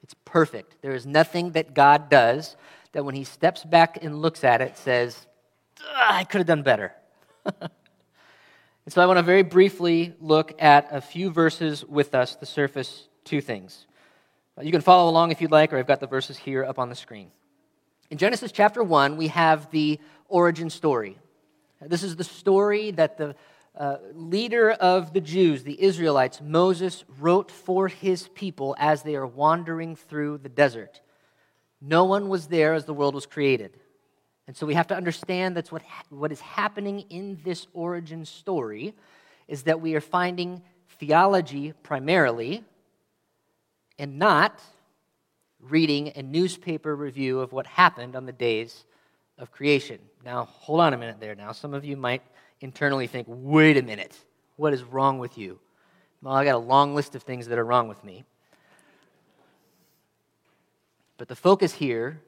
It's 0.02 0.16
perfect. 0.24 0.82
There 0.82 0.96
is 0.96 1.06
nothing 1.06 1.52
that 1.52 1.74
God 1.74 2.10
does 2.10 2.56
that 2.90 3.04
when 3.04 3.14
he 3.14 3.22
steps 3.22 3.62
back 3.62 4.02
and 4.02 4.20
looks 4.20 4.42
at 4.42 4.60
it 4.60 4.76
says, 4.76 5.28
I 5.94 6.24
could 6.24 6.38
have 6.38 6.48
done 6.48 6.64
better. 6.64 6.92
and 7.44 7.70
so 8.88 9.00
I 9.00 9.06
want 9.06 9.18
to 9.18 9.22
very 9.22 9.44
briefly 9.44 10.12
look 10.20 10.60
at 10.60 10.88
a 10.90 11.00
few 11.00 11.30
verses 11.30 11.84
with 11.84 12.16
us 12.16 12.34
to 12.34 12.46
surface 12.46 13.06
two 13.22 13.40
things. 13.40 13.86
You 14.60 14.72
can 14.72 14.80
follow 14.80 15.08
along 15.08 15.30
if 15.30 15.40
you'd 15.40 15.52
like, 15.52 15.72
or 15.72 15.78
I've 15.78 15.86
got 15.86 16.00
the 16.00 16.08
verses 16.08 16.36
here 16.36 16.64
up 16.64 16.80
on 16.80 16.88
the 16.88 16.96
screen. 16.96 17.30
In 18.12 18.18
Genesis 18.18 18.53
chapter 18.53 18.85
1, 18.85 19.16
we 19.16 19.29
have 19.29 19.70
the 19.70 19.98
origin 20.29 20.68
story. 20.68 21.16
This 21.81 22.03
is 22.03 22.14
the 22.14 22.25
story 22.25 22.90
that 22.90 23.16
the 23.16 23.35
uh, 23.75 23.96
leader 24.12 24.70
of 24.70 25.14
the 25.14 25.20
Jews, 25.22 25.64
the 25.64 25.83
Israelites, 25.83 26.38
Moses, 26.42 27.05
wrote 27.18 27.51
for 27.51 27.88
his 27.88 28.29
people 28.29 28.77
as 28.79 29.03
they 29.03 29.16
are 29.16 29.27
wandering 29.27 29.96
through 29.96 30.40
the 30.42 30.51
desert. 30.51 31.01
No 31.81 32.05
one 32.05 32.29
was 32.29 32.48
there 32.48 32.75
as 32.75 32.85
the 32.85 32.92
world 32.92 33.14
was 33.14 33.25
created. 33.25 33.79
And 34.46 34.55
so 34.55 34.66
we 34.66 34.75
have 34.75 34.88
to 34.88 34.94
understand 34.94 35.57
that's 35.57 35.72
what, 35.72 35.81
what 36.11 36.33
is 36.33 36.40
happening 36.42 37.07
in 37.09 37.40
this 37.42 37.66
origin 37.72 38.27
story 38.27 38.94
is 39.48 39.62
that 39.62 39.81
we 39.81 39.94
are 39.94 40.03
finding 40.03 40.61
theology 40.98 41.72
primarily 41.83 42.62
and 43.98 44.18
not 44.18 44.61
reading 45.62 46.12
a 46.16 46.22
newspaper 46.22 46.94
review 46.94 47.40
of 47.40 47.53
what 47.53 47.66
happened 47.66 48.16
on 48.16 48.27
the 48.27 48.33
days 48.33 48.85
of 49.38 49.51
creation. 49.51 49.98
Now, 50.25 50.44
hold 50.44 50.81
on 50.81 50.92
a 50.92 50.98
minute 50.98 51.20
there. 51.20 51.35
Now, 51.35 51.53
some 51.53 51.75
of 51.75 51.85
you 51.85 51.96
might 51.96 52.22
internally 52.61 53.07
think, 53.07 53.27
wait 53.29 53.77
a 53.77 53.83
minute, 53.83 54.16
what 54.57 54.72
is 54.72 54.83
wrong 54.83 55.18
with 55.18 55.38
you? 55.38 55.59
Well, 56.22 56.35
I 56.35 56.44
got 56.44 56.55
a 56.55 56.59
long 56.59 56.94
list 56.94 57.14
of 57.14 57.22
things 57.22 57.48
that 57.48 57.59
are 57.59 57.64
wrong 57.64 57.88
with 57.88 58.03
me. 58.05 58.25
But 61.16 61.29
the 61.29 61.37
focus 61.37 61.72
here 61.72 62.20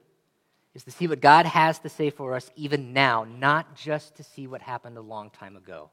is 0.75 0.85
to 0.85 0.91
see 0.91 1.07
what 1.07 1.21
God 1.21 1.47
has 1.47 1.79
to 1.81 1.89
say 1.89 2.11
for 2.11 2.35
us 2.35 2.51
even 2.57 2.93
now, 2.93 3.25
not 3.25 3.77
just 3.77 4.17
to 4.17 4.25
see 4.25 4.47
what 4.47 4.63
happened 4.63 4.97
a 4.97 5.03
long 5.03 5.31
time 5.31 5.57
ago. 5.57 5.91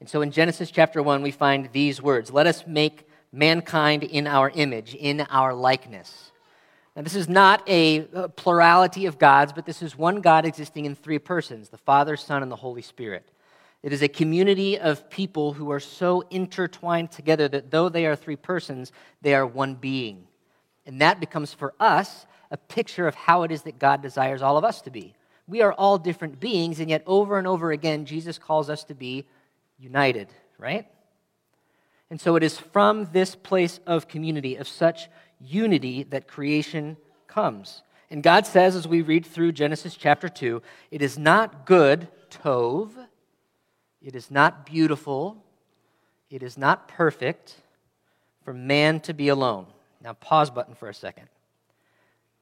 And 0.00 0.08
so 0.08 0.22
in 0.22 0.30
Genesis 0.30 0.70
chapter 0.70 1.02
1, 1.02 1.22
we 1.22 1.30
find 1.30 1.70
these 1.72 2.02
words 2.02 2.30
Let 2.30 2.46
us 2.46 2.64
make 2.66 3.08
mankind 3.32 4.04
in 4.04 4.26
our 4.26 4.50
image, 4.50 4.94
in 4.94 5.22
our 5.22 5.54
likeness. 5.54 6.30
Now, 6.96 7.02
this 7.02 7.14
is 7.14 7.28
not 7.28 7.62
a 7.68 8.08
uh, 8.14 8.28
plurality 8.28 9.04
of 9.04 9.18
gods, 9.18 9.52
but 9.52 9.66
this 9.66 9.82
is 9.82 9.98
one 9.98 10.22
God 10.22 10.46
existing 10.46 10.86
in 10.86 10.94
three 10.94 11.18
persons 11.18 11.68
the 11.68 11.76
Father, 11.76 12.16
Son, 12.16 12.42
and 12.42 12.50
the 12.50 12.56
Holy 12.56 12.80
Spirit. 12.80 13.30
It 13.82 13.92
is 13.92 14.02
a 14.02 14.08
community 14.08 14.78
of 14.78 15.10
people 15.10 15.52
who 15.52 15.70
are 15.70 15.78
so 15.78 16.24
intertwined 16.30 17.12
together 17.12 17.48
that 17.48 17.70
though 17.70 17.90
they 17.90 18.06
are 18.06 18.16
three 18.16 18.34
persons, 18.34 18.92
they 19.20 19.34
are 19.34 19.46
one 19.46 19.74
being. 19.74 20.26
And 20.86 21.00
that 21.02 21.20
becomes 21.20 21.52
for 21.52 21.74
us 21.78 22.26
a 22.50 22.56
picture 22.56 23.06
of 23.06 23.14
how 23.14 23.42
it 23.42 23.52
is 23.52 23.62
that 23.62 23.78
God 23.78 24.00
desires 24.00 24.40
all 24.40 24.56
of 24.56 24.64
us 24.64 24.80
to 24.82 24.90
be. 24.90 25.14
We 25.46 25.60
are 25.60 25.74
all 25.74 25.98
different 25.98 26.40
beings, 26.40 26.80
and 26.80 26.88
yet 26.88 27.02
over 27.06 27.38
and 27.38 27.46
over 27.46 27.72
again, 27.72 28.06
Jesus 28.06 28.38
calls 28.38 28.70
us 28.70 28.84
to 28.84 28.94
be 28.94 29.26
united, 29.78 30.28
right? 30.58 30.86
And 32.10 32.20
so 32.20 32.36
it 32.36 32.42
is 32.42 32.58
from 32.58 33.08
this 33.12 33.34
place 33.34 33.80
of 33.86 34.08
community, 34.08 34.56
of 34.56 34.66
such 34.66 35.08
unity, 35.40 36.02
that 36.04 36.28
creation 36.28 36.96
comes. 37.26 37.82
And 38.10 38.22
God 38.22 38.46
says, 38.46 38.76
as 38.76 38.86
we 38.86 39.02
read 39.02 39.26
through 39.26 39.52
Genesis 39.52 39.96
chapter 39.96 40.28
2, 40.28 40.62
it 40.90 41.02
is 41.02 41.18
not 41.18 41.66
good, 41.66 42.08
Tov, 42.30 42.90
it 44.00 44.14
is 44.14 44.30
not 44.30 44.64
beautiful, 44.64 45.42
it 46.30 46.42
is 46.42 46.56
not 46.56 46.88
perfect 46.88 47.56
for 48.44 48.52
man 48.52 49.00
to 49.00 49.12
be 49.12 49.28
alone. 49.28 49.66
Now, 50.02 50.12
pause 50.12 50.50
button 50.50 50.74
for 50.74 50.88
a 50.88 50.94
second. 50.94 51.28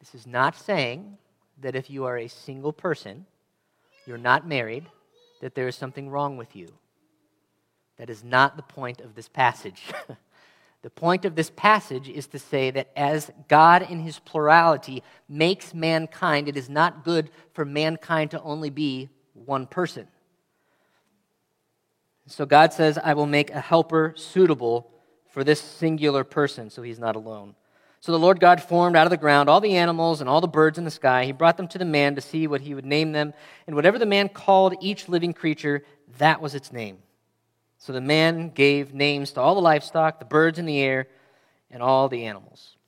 This 0.01 0.15
is 0.15 0.27
not 0.27 0.57
saying 0.57 1.17
that 1.63 1.75
if 1.75 1.89
you 1.89 2.05
are 2.05 2.19
a 2.19 2.29
single 2.29 2.73
person, 2.73 3.25
you're 4.07 4.19
not 4.19 4.47
married, 4.47 4.85
that 5.41 5.55
there 5.55 5.69
is 5.69 5.77
something 5.77 6.11
wrong 6.11 6.37
with 6.37 6.55
you. 6.55 6.69
That 7.97 8.11
is 8.11 8.23
not 8.23 8.57
the 8.57 8.63
point 8.63 9.01
of 9.01 9.15
this 9.15 9.29
passage. 9.29 9.83
the 10.85 10.91
point 10.91 11.25
of 11.25 11.35
this 11.35 11.51
passage 11.57 12.11
is 12.11 12.27
to 12.27 12.39
say 12.39 12.71
that 12.71 12.91
as 12.95 13.31
God 13.49 13.91
in 13.91 14.01
his 14.01 14.19
plurality 14.19 15.03
makes 15.31 15.73
mankind, 15.73 16.47
it 16.47 16.59
is 16.59 16.69
not 16.69 17.05
good 17.05 17.31
for 17.55 17.65
mankind 17.65 18.33
to 18.33 18.43
only 18.43 18.69
be 18.69 19.09
one 19.33 19.67
person. 19.67 20.07
So 22.27 22.45
God 22.45 22.75
says, 22.75 22.99
I 22.99 23.15
will 23.15 23.25
make 23.25 23.51
a 23.51 23.61
helper 23.61 24.13
suitable 24.15 24.91
for 25.31 25.43
this 25.43 25.59
singular 25.59 26.23
person, 26.23 26.69
so 26.69 26.83
he's 26.83 26.99
not 26.99 27.17
alone. 27.17 27.55
So 28.01 28.13
the 28.13 28.19
Lord 28.19 28.39
God 28.39 28.63
formed 28.63 28.95
out 28.95 29.07
of 29.07 29.11
the 29.11 29.17
ground 29.17 29.49
all 29.49 29.63
the 29.63 29.79
animals 29.79 30.21
and 30.21 30.29
all 30.29 30.43
the 30.43 30.49
birds 30.49 30.77
in 30.77 30.85
the 30.85 30.91
sky. 30.91 31.25
He 31.25 31.33
brought 31.33 31.57
them 31.57 31.69
to 31.69 31.79
the 31.79 31.87
man 31.87 32.15
to 32.17 32.21
see 32.21 32.47
what 32.47 32.61
he 32.61 32.75
would 32.75 32.85
name 32.85 33.13
them. 33.13 33.33
And 33.67 33.75
whatever 33.75 33.99
the 33.99 34.05
man 34.05 34.29
called 34.29 34.75
each 34.83 35.09
living 35.09 35.33
creature, 35.33 35.83
that 36.19 36.43
was 36.43 36.55
its 36.55 36.73
name. 36.73 36.99
So 37.85 37.93
the 37.93 38.01
man 38.01 38.49
gave 38.49 38.95
names 38.95 39.33
to 39.33 39.43
all 39.43 39.55
the 39.55 39.61
livestock, 39.61 40.19
the 40.19 40.25
birds 40.25 40.59
in 40.59 40.65
the 40.65 40.81
air, 40.81 41.07
and 41.71 41.83
all 41.83 42.09
the 42.09 42.25
animals. 42.25 42.79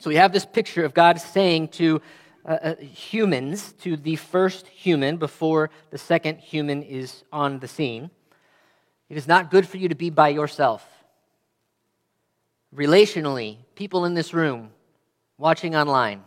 So 0.00 0.10
we 0.10 0.16
have 0.16 0.32
this 0.32 0.44
picture 0.44 0.84
of 0.84 0.94
God 0.94 1.20
saying 1.20 1.68
to 1.68 2.02
uh, 2.44 2.50
uh, 2.50 2.74
humans, 2.74 3.72
to 3.82 3.96
the 3.96 4.16
first 4.16 4.66
human 4.66 5.16
before 5.16 5.70
the 5.90 5.98
second 5.98 6.40
human 6.40 6.82
is 6.82 7.22
on 7.32 7.60
the 7.60 7.68
scene, 7.68 8.10
it 9.08 9.16
is 9.16 9.28
not 9.28 9.48
good 9.48 9.68
for 9.68 9.76
you 9.76 9.88
to 9.90 9.94
be 9.94 10.10
by 10.10 10.30
yourself. 10.30 10.84
Relationally, 12.74 13.58
people 13.76 14.06
in 14.06 14.14
this 14.14 14.34
room, 14.34 14.70
watching 15.38 15.76
online, 15.76 16.24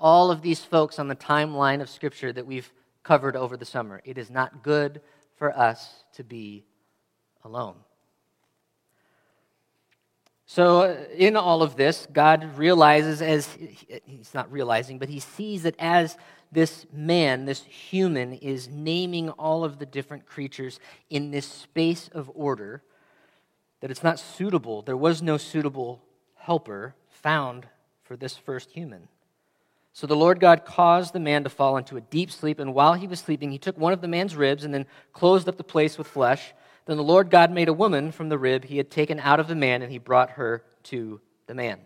all 0.00 0.30
of 0.30 0.40
these 0.40 0.64
folks 0.64 0.98
on 0.98 1.08
the 1.08 1.14
timeline 1.14 1.82
of 1.82 1.90
Scripture 1.90 2.32
that 2.32 2.46
we've 2.46 2.72
covered 3.02 3.36
over 3.36 3.58
the 3.58 3.66
summer, 3.66 4.00
it 4.06 4.16
is 4.16 4.30
not 4.30 4.62
good 4.62 5.02
for 5.36 5.54
us 5.54 6.04
to 6.14 6.24
be 6.24 6.64
alone. 7.44 7.76
So, 10.46 10.82
uh, 10.82 11.04
in 11.16 11.36
all 11.36 11.62
of 11.62 11.76
this, 11.76 12.06
God 12.12 12.56
realizes, 12.56 13.22
as 13.22 13.48
he's 14.04 14.34
not 14.34 14.52
realizing, 14.52 14.98
but 14.98 15.08
he 15.08 15.18
sees 15.18 15.62
that 15.62 15.74
as 15.78 16.16
this 16.52 16.86
man, 16.92 17.46
this 17.46 17.62
human, 17.64 18.34
is 18.34 18.68
naming 18.68 19.30
all 19.30 19.64
of 19.64 19.78
the 19.78 19.86
different 19.86 20.26
creatures 20.26 20.78
in 21.10 21.30
this 21.30 21.46
space 21.46 22.08
of 22.12 22.30
order, 22.34 22.82
that 23.80 23.90
it's 23.90 24.02
not 24.02 24.20
suitable. 24.20 24.82
There 24.82 24.96
was 24.96 25.22
no 25.22 25.36
suitable 25.38 26.02
helper 26.36 26.94
found 27.08 27.66
for 28.02 28.16
this 28.16 28.36
first 28.36 28.70
human. 28.70 29.08
So 29.92 30.06
the 30.06 30.16
Lord 30.16 30.40
God 30.40 30.64
caused 30.64 31.14
the 31.14 31.20
man 31.20 31.44
to 31.44 31.50
fall 31.50 31.76
into 31.76 31.96
a 31.96 32.00
deep 32.00 32.30
sleep, 32.30 32.58
and 32.58 32.74
while 32.74 32.94
he 32.94 33.06
was 33.06 33.20
sleeping, 33.20 33.50
he 33.50 33.58
took 33.58 33.78
one 33.78 33.92
of 33.92 34.00
the 34.00 34.08
man's 34.08 34.36
ribs 34.36 34.64
and 34.64 34.74
then 34.74 34.86
closed 35.12 35.48
up 35.48 35.56
the 35.56 35.64
place 35.64 35.96
with 35.96 36.06
flesh. 36.06 36.52
Then 36.86 36.96
the 36.96 37.02
Lord 37.02 37.30
God 37.30 37.50
made 37.50 37.68
a 37.68 37.72
woman 37.72 38.12
from 38.12 38.28
the 38.28 38.38
rib 38.38 38.64
he 38.64 38.76
had 38.76 38.90
taken 38.90 39.18
out 39.18 39.40
of 39.40 39.48
the 39.48 39.54
man, 39.54 39.82
and 39.82 39.90
he 39.90 39.98
brought 39.98 40.30
her 40.30 40.62
to 40.84 41.20
the 41.46 41.54
man. 41.54 41.78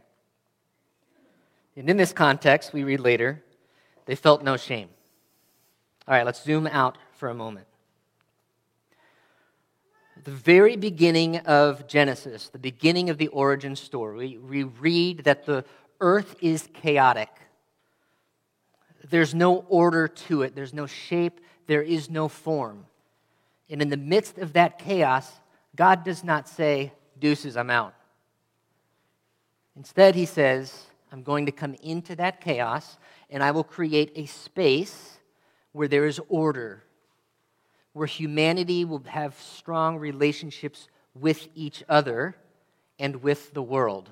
And 1.76 1.88
in 1.88 1.96
this 1.96 2.12
context, 2.12 2.72
we 2.72 2.82
read 2.82 3.00
later, 3.00 3.42
they 4.06 4.16
felt 4.16 4.42
no 4.42 4.56
shame. 4.56 4.88
All 6.08 6.14
right, 6.14 6.26
let's 6.26 6.42
zoom 6.42 6.66
out 6.66 6.98
for 7.14 7.28
a 7.28 7.34
moment. 7.34 7.66
The 10.24 10.30
very 10.32 10.76
beginning 10.76 11.38
of 11.38 11.86
Genesis, 11.86 12.48
the 12.48 12.58
beginning 12.58 13.10
of 13.10 13.18
the 13.18 13.28
origin 13.28 13.76
story, 13.76 14.36
we 14.38 14.64
read 14.64 15.24
that 15.24 15.46
the 15.46 15.64
earth 16.00 16.34
is 16.40 16.68
chaotic. 16.74 17.28
There's 19.08 19.34
no 19.34 19.64
order 19.68 20.08
to 20.08 20.42
it, 20.42 20.56
there's 20.56 20.74
no 20.74 20.86
shape, 20.86 21.40
there 21.66 21.82
is 21.82 22.10
no 22.10 22.28
form. 22.28 22.86
And 23.70 23.82
in 23.82 23.88
the 23.88 23.96
midst 23.96 24.38
of 24.38 24.54
that 24.54 24.78
chaos, 24.78 25.30
God 25.76 26.04
does 26.04 26.24
not 26.24 26.48
say, 26.48 26.92
Deuces, 27.18 27.56
I'm 27.56 27.70
out. 27.70 27.94
Instead, 29.76 30.14
he 30.14 30.24
says, 30.24 30.86
I'm 31.12 31.22
going 31.22 31.46
to 31.46 31.52
come 31.52 31.74
into 31.74 32.16
that 32.16 32.40
chaos 32.40 32.98
and 33.30 33.42
I 33.42 33.50
will 33.50 33.64
create 33.64 34.12
a 34.16 34.26
space 34.26 35.18
where 35.72 35.88
there 35.88 36.06
is 36.06 36.20
order, 36.28 36.82
where 37.92 38.06
humanity 38.06 38.84
will 38.84 39.02
have 39.06 39.38
strong 39.38 39.98
relationships 39.98 40.88
with 41.14 41.48
each 41.54 41.84
other 41.88 42.36
and 42.98 43.22
with 43.22 43.52
the 43.54 43.62
world, 43.62 44.10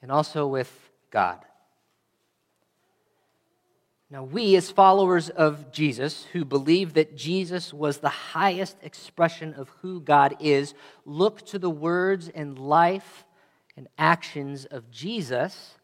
and 0.00 0.10
also 0.10 0.46
with 0.46 0.90
God. 1.10 1.44
Now, 4.12 4.24
we, 4.24 4.56
as 4.56 4.70
followers 4.70 5.30
of 5.30 5.72
Jesus, 5.72 6.26
who 6.34 6.44
believe 6.44 6.92
that 6.92 7.16
Jesus 7.16 7.72
was 7.72 7.96
the 7.96 8.10
highest 8.10 8.76
expression 8.82 9.54
of 9.54 9.70
who 9.80 10.02
God 10.02 10.36
is, 10.38 10.74
look 11.06 11.40
to 11.46 11.58
the 11.58 11.70
words 11.70 12.28
and 12.28 12.58
life 12.58 13.24
and 13.74 13.88
actions 13.96 14.66
of 14.66 14.90
Jesus 14.90 15.76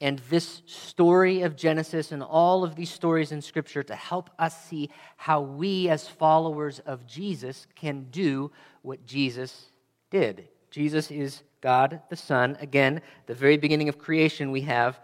and 0.00 0.18
this 0.30 0.62
story 0.66 1.42
of 1.42 1.54
Genesis 1.54 2.10
and 2.10 2.24
all 2.24 2.64
of 2.64 2.74
these 2.74 2.90
stories 2.90 3.30
in 3.30 3.40
Scripture 3.40 3.84
to 3.84 3.94
help 3.94 4.30
us 4.36 4.64
see 4.66 4.90
how 5.16 5.40
we, 5.40 5.88
as 5.88 6.08
followers 6.08 6.80
of 6.80 7.06
Jesus, 7.06 7.68
can 7.76 8.08
do 8.10 8.50
what 8.82 9.06
Jesus 9.06 9.66
did. 10.10 10.48
Jesus 10.72 11.08
is 11.08 11.44
God 11.60 12.02
the 12.10 12.16
Son. 12.16 12.56
Again, 12.60 13.00
the 13.26 13.34
very 13.34 13.58
beginning 13.58 13.88
of 13.88 13.96
creation, 13.96 14.50
we 14.50 14.62
have 14.62 14.98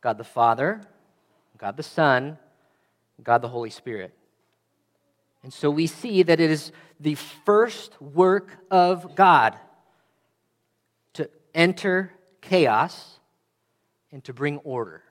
God 0.00 0.16
the 0.16 0.22
Father, 0.22 0.80
God 1.58 1.76
the 1.76 1.82
Son, 1.82 2.38
God 3.22 3.42
the 3.42 3.48
Holy 3.48 3.70
Spirit. 3.70 4.14
And 5.42 5.52
so 5.52 5.70
we 5.70 5.86
see 5.86 6.22
that 6.22 6.40
it 6.40 6.50
is 6.50 6.72
the 7.00 7.14
first 7.16 8.00
work 8.00 8.58
of 8.70 9.14
God 9.14 9.58
to 11.14 11.28
enter 11.54 12.12
chaos 12.40 13.18
and 14.10 14.22
to 14.24 14.32
bring 14.32 14.58
order. 14.58 15.02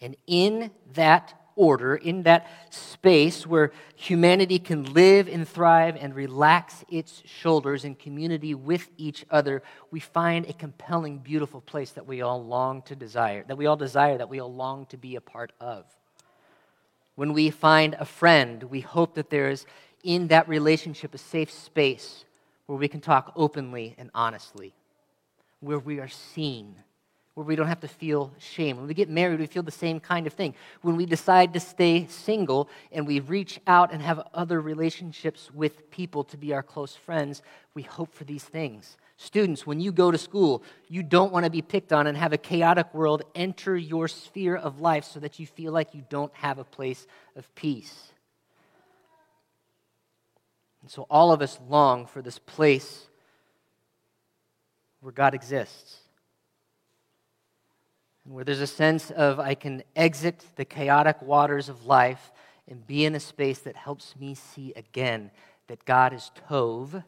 And 0.00 0.16
in 0.26 0.70
that 0.94 1.34
order, 1.56 1.96
in 1.96 2.22
that 2.24 2.46
space 2.70 3.46
where 3.46 3.72
humanity 3.96 4.58
can 4.58 4.92
live 4.92 5.28
and 5.28 5.48
thrive 5.48 5.96
and 6.00 6.14
relax 6.14 6.84
its 6.90 7.22
shoulders 7.24 7.84
in 7.84 7.94
community 7.94 8.54
with 8.54 8.88
each 8.96 9.24
other, 9.30 9.62
we 9.90 10.00
find 10.00 10.48
a 10.48 10.52
compelling, 10.52 11.18
beautiful 11.18 11.60
place 11.60 11.90
that 11.90 12.06
we 12.06 12.22
all 12.22 12.44
long 12.44 12.82
to 12.82 12.96
desire, 12.96 13.44
that 13.48 13.56
we 13.56 13.66
all 13.66 13.76
desire, 13.76 14.18
that 14.18 14.28
we 14.28 14.40
all 14.40 14.52
long 14.52 14.86
to 14.86 14.96
be 14.96 15.16
a 15.16 15.20
part 15.20 15.52
of. 15.60 15.84
When 17.14 17.32
we 17.32 17.50
find 17.50 17.94
a 17.98 18.04
friend, 18.04 18.62
we 18.64 18.80
hope 18.80 19.14
that 19.14 19.30
there 19.30 19.50
is 19.50 19.66
in 20.02 20.28
that 20.28 20.48
relationship 20.48 21.14
a 21.14 21.18
safe 21.18 21.50
space 21.50 22.24
where 22.66 22.78
we 22.78 22.88
can 22.88 23.00
talk 23.00 23.32
openly 23.36 23.94
and 23.98 24.10
honestly, 24.14 24.72
where 25.60 25.78
we 25.78 26.00
are 26.00 26.08
seen 26.08 26.76
where 27.34 27.46
we 27.46 27.56
don't 27.56 27.68
have 27.68 27.80
to 27.80 27.88
feel 27.88 28.30
shame. 28.38 28.76
When 28.76 28.86
we 28.86 28.94
get 28.94 29.08
married, 29.08 29.40
we 29.40 29.46
feel 29.46 29.62
the 29.62 29.70
same 29.70 30.00
kind 30.00 30.26
of 30.26 30.34
thing. 30.34 30.54
When 30.82 30.96
we 30.96 31.06
decide 31.06 31.54
to 31.54 31.60
stay 31.60 32.06
single 32.06 32.68
and 32.90 33.06
we 33.06 33.20
reach 33.20 33.58
out 33.66 33.92
and 33.92 34.02
have 34.02 34.28
other 34.34 34.60
relationships 34.60 35.50
with 35.52 35.90
people 35.90 36.24
to 36.24 36.36
be 36.36 36.52
our 36.52 36.62
close 36.62 36.94
friends, 36.94 37.42
we 37.74 37.82
hope 37.82 38.12
for 38.14 38.24
these 38.24 38.44
things. 38.44 38.98
Students, 39.16 39.66
when 39.66 39.80
you 39.80 39.92
go 39.92 40.10
to 40.10 40.18
school, 40.18 40.62
you 40.88 41.02
don't 41.02 41.32
want 41.32 41.44
to 41.44 41.50
be 41.50 41.62
picked 41.62 41.92
on 41.92 42.06
and 42.06 42.18
have 42.18 42.34
a 42.34 42.38
chaotic 42.38 42.92
world 42.92 43.22
enter 43.34 43.76
your 43.76 44.08
sphere 44.08 44.56
of 44.56 44.80
life 44.80 45.04
so 45.04 45.20
that 45.20 45.38
you 45.38 45.46
feel 45.46 45.72
like 45.72 45.94
you 45.94 46.04
don't 46.10 46.34
have 46.34 46.58
a 46.58 46.64
place 46.64 47.06
of 47.34 47.52
peace. 47.54 48.12
And 50.82 50.90
so 50.90 51.06
all 51.08 51.32
of 51.32 51.40
us 51.40 51.58
long 51.68 52.06
for 52.06 52.20
this 52.20 52.38
place 52.38 53.06
where 55.00 55.12
God 55.12 55.34
exists 55.34 56.01
where 58.24 58.44
there's 58.44 58.60
a 58.60 58.66
sense 58.66 59.10
of 59.10 59.40
I 59.40 59.54
can 59.54 59.82
exit 59.96 60.44
the 60.56 60.64
chaotic 60.64 61.20
waters 61.22 61.68
of 61.68 61.86
life 61.86 62.32
and 62.68 62.86
be 62.86 63.04
in 63.04 63.14
a 63.14 63.20
space 63.20 63.58
that 63.60 63.76
helps 63.76 64.14
me 64.16 64.34
see 64.34 64.72
again 64.76 65.30
that 65.66 65.84
God 65.84 66.12
is 66.12 66.30
Tov 66.48 67.02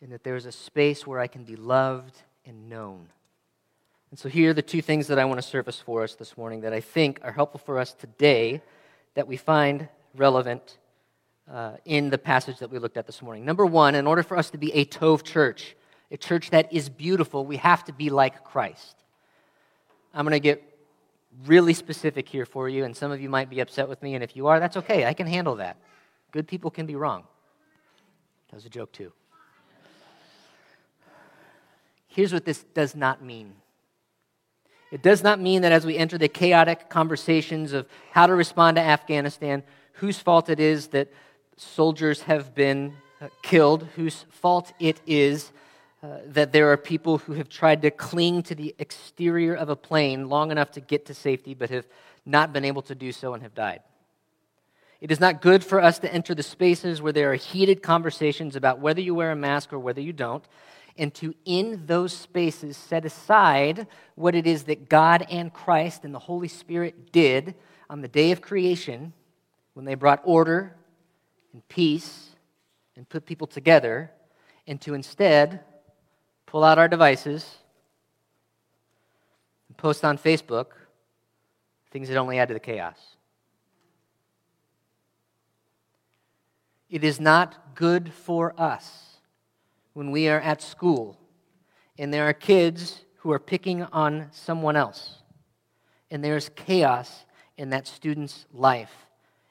and 0.00 0.12
that 0.12 0.24
there's 0.24 0.46
a 0.46 0.52
space 0.52 1.06
where 1.06 1.20
I 1.20 1.26
can 1.26 1.44
be 1.44 1.56
loved 1.56 2.22
and 2.46 2.68
known. 2.68 3.08
And 4.10 4.18
so 4.18 4.28
here 4.28 4.50
are 4.50 4.54
the 4.54 4.62
two 4.62 4.80
things 4.80 5.08
that 5.08 5.18
I 5.18 5.24
want 5.26 5.40
to 5.40 5.46
surface 5.46 5.78
for 5.78 6.02
us 6.02 6.14
this 6.14 6.36
morning 6.38 6.62
that 6.62 6.72
I 6.72 6.80
think 6.80 7.20
are 7.22 7.32
helpful 7.32 7.60
for 7.64 7.78
us 7.78 7.92
today 7.92 8.62
that 9.14 9.28
we 9.28 9.36
find 9.36 9.88
relevant 10.16 10.78
uh, 11.50 11.72
in 11.84 12.08
the 12.08 12.18
passage 12.18 12.58
that 12.58 12.70
we 12.70 12.78
looked 12.78 12.96
at 12.96 13.06
this 13.06 13.20
morning. 13.20 13.44
Number 13.44 13.66
one, 13.66 13.94
in 13.94 14.06
order 14.06 14.22
for 14.22 14.36
us 14.36 14.50
to 14.50 14.58
be 14.58 14.72
a 14.72 14.86
Tov 14.86 15.24
church, 15.24 15.76
a 16.10 16.16
church 16.16 16.50
that 16.50 16.72
is 16.72 16.88
beautiful, 16.88 17.44
we 17.44 17.58
have 17.58 17.84
to 17.84 17.92
be 17.92 18.08
like 18.08 18.44
Christ. 18.44 18.96
I'm 20.18 20.24
going 20.24 20.32
to 20.32 20.40
get 20.40 20.60
really 21.46 21.72
specific 21.72 22.28
here 22.28 22.44
for 22.44 22.68
you, 22.68 22.84
and 22.84 22.96
some 22.96 23.12
of 23.12 23.20
you 23.20 23.28
might 23.28 23.48
be 23.48 23.60
upset 23.60 23.88
with 23.88 24.02
me, 24.02 24.16
and 24.16 24.24
if 24.24 24.34
you 24.34 24.48
are, 24.48 24.58
that's 24.58 24.76
okay. 24.76 25.06
I 25.06 25.14
can 25.14 25.28
handle 25.28 25.54
that. 25.56 25.76
Good 26.32 26.48
people 26.48 26.72
can 26.72 26.86
be 26.86 26.96
wrong. 26.96 27.22
That 28.50 28.56
was 28.56 28.66
a 28.66 28.68
joke, 28.68 28.90
too. 28.90 29.12
Here's 32.08 32.32
what 32.32 32.44
this 32.44 32.64
does 32.74 32.96
not 32.96 33.22
mean 33.22 33.54
it 34.90 35.02
does 35.02 35.22
not 35.22 35.38
mean 35.38 35.62
that 35.62 35.70
as 35.70 35.86
we 35.86 35.96
enter 35.96 36.18
the 36.18 36.28
chaotic 36.28 36.88
conversations 36.88 37.72
of 37.72 37.86
how 38.10 38.26
to 38.26 38.34
respond 38.34 38.76
to 38.76 38.80
Afghanistan, 38.80 39.62
whose 39.92 40.18
fault 40.18 40.48
it 40.48 40.58
is 40.58 40.88
that 40.88 41.12
soldiers 41.56 42.22
have 42.22 42.56
been 42.56 42.94
killed, 43.42 43.86
whose 43.94 44.24
fault 44.30 44.72
it 44.80 45.00
is 45.06 45.52
uh, 46.02 46.18
that 46.26 46.52
there 46.52 46.70
are 46.70 46.76
people 46.76 47.18
who 47.18 47.32
have 47.32 47.48
tried 47.48 47.82
to 47.82 47.90
cling 47.90 48.42
to 48.44 48.54
the 48.54 48.74
exterior 48.78 49.54
of 49.54 49.68
a 49.68 49.76
plane 49.76 50.28
long 50.28 50.50
enough 50.50 50.70
to 50.72 50.80
get 50.80 51.06
to 51.06 51.14
safety, 51.14 51.54
but 51.54 51.70
have 51.70 51.86
not 52.24 52.52
been 52.52 52.64
able 52.64 52.82
to 52.82 52.94
do 52.94 53.10
so 53.10 53.34
and 53.34 53.42
have 53.42 53.54
died. 53.54 53.80
It 55.00 55.10
is 55.10 55.20
not 55.20 55.42
good 55.42 55.64
for 55.64 55.80
us 55.80 55.98
to 56.00 56.12
enter 56.12 56.34
the 56.34 56.42
spaces 56.42 57.00
where 57.00 57.12
there 57.12 57.32
are 57.32 57.36
heated 57.36 57.82
conversations 57.82 58.56
about 58.56 58.80
whether 58.80 59.00
you 59.00 59.14
wear 59.14 59.30
a 59.30 59.36
mask 59.36 59.72
or 59.72 59.78
whether 59.78 60.00
you 60.00 60.12
don't, 60.12 60.44
and 60.96 61.14
to, 61.14 61.34
in 61.44 61.86
those 61.86 62.12
spaces, 62.12 62.76
set 62.76 63.04
aside 63.04 63.86
what 64.16 64.34
it 64.34 64.46
is 64.46 64.64
that 64.64 64.88
God 64.88 65.24
and 65.30 65.52
Christ 65.52 66.04
and 66.04 66.12
the 66.12 66.18
Holy 66.18 66.48
Spirit 66.48 67.12
did 67.12 67.54
on 67.88 68.00
the 68.00 68.08
day 68.08 68.32
of 68.32 68.40
creation 68.40 69.12
when 69.74 69.84
they 69.84 69.94
brought 69.94 70.20
order 70.24 70.74
and 71.52 71.66
peace 71.68 72.30
and 72.96 73.08
put 73.08 73.24
people 73.24 73.46
together, 73.46 74.10
and 74.66 74.80
to 74.80 74.94
instead 74.94 75.60
pull 76.48 76.64
out 76.64 76.78
our 76.78 76.88
devices, 76.88 77.58
and 79.68 79.76
post 79.76 80.02
on 80.02 80.16
Facebook 80.16 80.68
things 81.90 82.08
that 82.08 82.16
only 82.16 82.38
add 82.38 82.48
to 82.48 82.54
the 82.54 82.60
chaos. 82.60 83.16
It 86.88 87.04
is 87.04 87.20
not 87.20 87.74
good 87.74 88.12
for 88.12 88.58
us 88.58 89.18
when 89.92 90.10
we 90.10 90.28
are 90.28 90.40
at 90.40 90.62
school 90.62 91.18
and 91.98 92.14
there 92.14 92.26
are 92.26 92.32
kids 92.32 93.04
who 93.16 93.30
are 93.30 93.38
picking 93.38 93.82
on 93.82 94.28
someone 94.30 94.74
else 94.74 95.22
and 96.10 96.24
there's 96.24 96.48
chaos 96.56 97.26
in 97.58 97.68
that 97.70 97.86
student's 97.86 98.46
life 98.54 99.07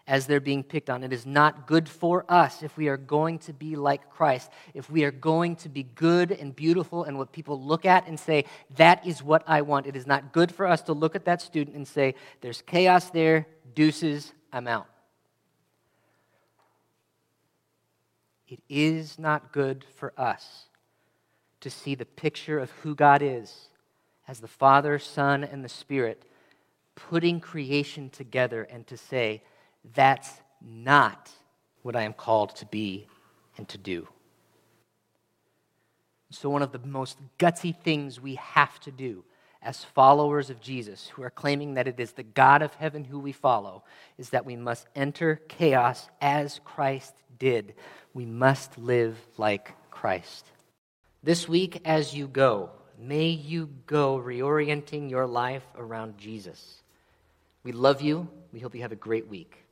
as 0.07 0.25
they're 0.25 0.39
being 0.39 0.63
picked 0.63 0.89
on. 0.89 1.03
It 1.03 1.11
is 1.11 1.25
not 1.25 1.67
good 1.67 1.89
for 1.89 2.25
us 2.29 2.63
if 2.63 2.77
we 2.77 2.87
are 2.87 2.97
going 2.97 3.39
to 3.39 3.53
be 3.53 3.75
like 3.75 4.09
Christ, 4.09 4.49
if 4.73 4.89
we 4.89 5.03
are 5.03 5.11
going 5.11 5.57
to 5.57 5.69
be 5.69 5.83
good 5.83 6.31
and 6.31 6.55
beautiful 6.55 7.03
and 7.03 7.17
what 7.17 7.33
people 7.33 7.61
look 7.61 7.85
at 7.85 8.07
and 8.07 8.17
say, 8.19 8.45
that 8.77 9.05
is 9.05 9.21
what 9.21 9.43
I 9.45 9.61
want. 9.61 9.85
It 9.85 9.95
is 9.95 10.07
not 10.07 10.31
good 10.31 10.51
for 10.51 10.65
us 10.65 10.81
to 10.83 10.93
look 10.93 11.15
at 11.15 11.25
that 11.25 11.41
student 11.41 11.75
and 11.75 11.87
say, 11.87 12.15
there's 12.41 12.61
chaos 12.61 13.09
there, 13.09 13.47
deuces, 13.75 14.31
I'm 14.53 14.67
out. 14.67 14.87
It 18.47 18.61
is 18.69 19.19
not 19.19 19.51
good 19.51 19.85
for 19.97 20.13
us 20.17 20.67
to 21.59 21.69
see 21.69 21.95
the 21.95 22.05
picture 22.05 22.59
of 22.59 22.71
who 22.71 22.95
God 22.95 23.21
is 23.21 23.67
as 24.25 24.39
the 24.39 24.47
Father, 24.47 24.99
Son, 24.99 25.43
and 25.43 25.65
the 25.65 25.69
Spirit 25.69 26.23
putting 26.95 27.41
creation 27.41 28.09
together 28.09 28.63
and 28.63 28.87
to 28.87 28.95
say, 28.95 29.43
that's 29.95 30.31
not 30.61 31.31
what 31.81 31.95
I 31.95 32.03
am 32.03 32.13
called 32.13 32.55
to 32.57 32.65
be 32.65 33.07
and 33.57 33.67
to 33.69 33.77
do. 33.77 34.07
So, 36.29 36.49
one 36.49 36.61
of 36.61 36.73
the 36.73 36.79
most 36.79 37.17
gutsy 37.39 37.75
things 37.75 38.19
we 38.19 38.35
have 38.35 38.79
to 38.81 38.91
do 38.91 39.23
as 39.61 39.83
followers 39.83 40.49
of 40.49 40.61
Jesus, 40.61 41.07
who 41.07 41.23
are 41.23 41.29
claiming 41.29 41.73
that 41.73 41.87
it 41.87 41.99
is 41.99 42.11
the 42.11 42.23
God 42.23 42.61
of 42.61 42.73
heaven 42.75 43.03
who 43.03 43.19
we 43.19 43.31
follow, 43.31 43.83
is 44.17 44.29
that 44.29 44.45
we 44.45 44.55
must 44.55 44.87
enter 44.95 45.41
chaos 45.47 46.09
as 46.21 46.59
Christ 46.63 47.13
did. 47.39 47.73
We 48.13 48.25
must 48.25 48.77
live 48.77 49.17
like 49.37 49.73
Christ. 49.89 50.45
This 51.23 51.47
week, 51.47 51.81
as 51.85 52.13
you 52.13 52.27
go, 52.27 52.69
may 52.97 53.29
you 53.29 53.69
go 53.85 54.17
reorienting 54.17 55.09
your 55.09 55.25
life 55.25 55.65
around 55.75 56.17
Jesus. 56.17 56.83
We 57.63 57.71
love 57.71 58.01
you. 58.01 58.27
We 58.53 58.59
hope 58.59 58.75
you 58.75 58.81
have 58.81 58.91
a 58.91 58.95
great 58.95 59.27
week. 59.27 59.66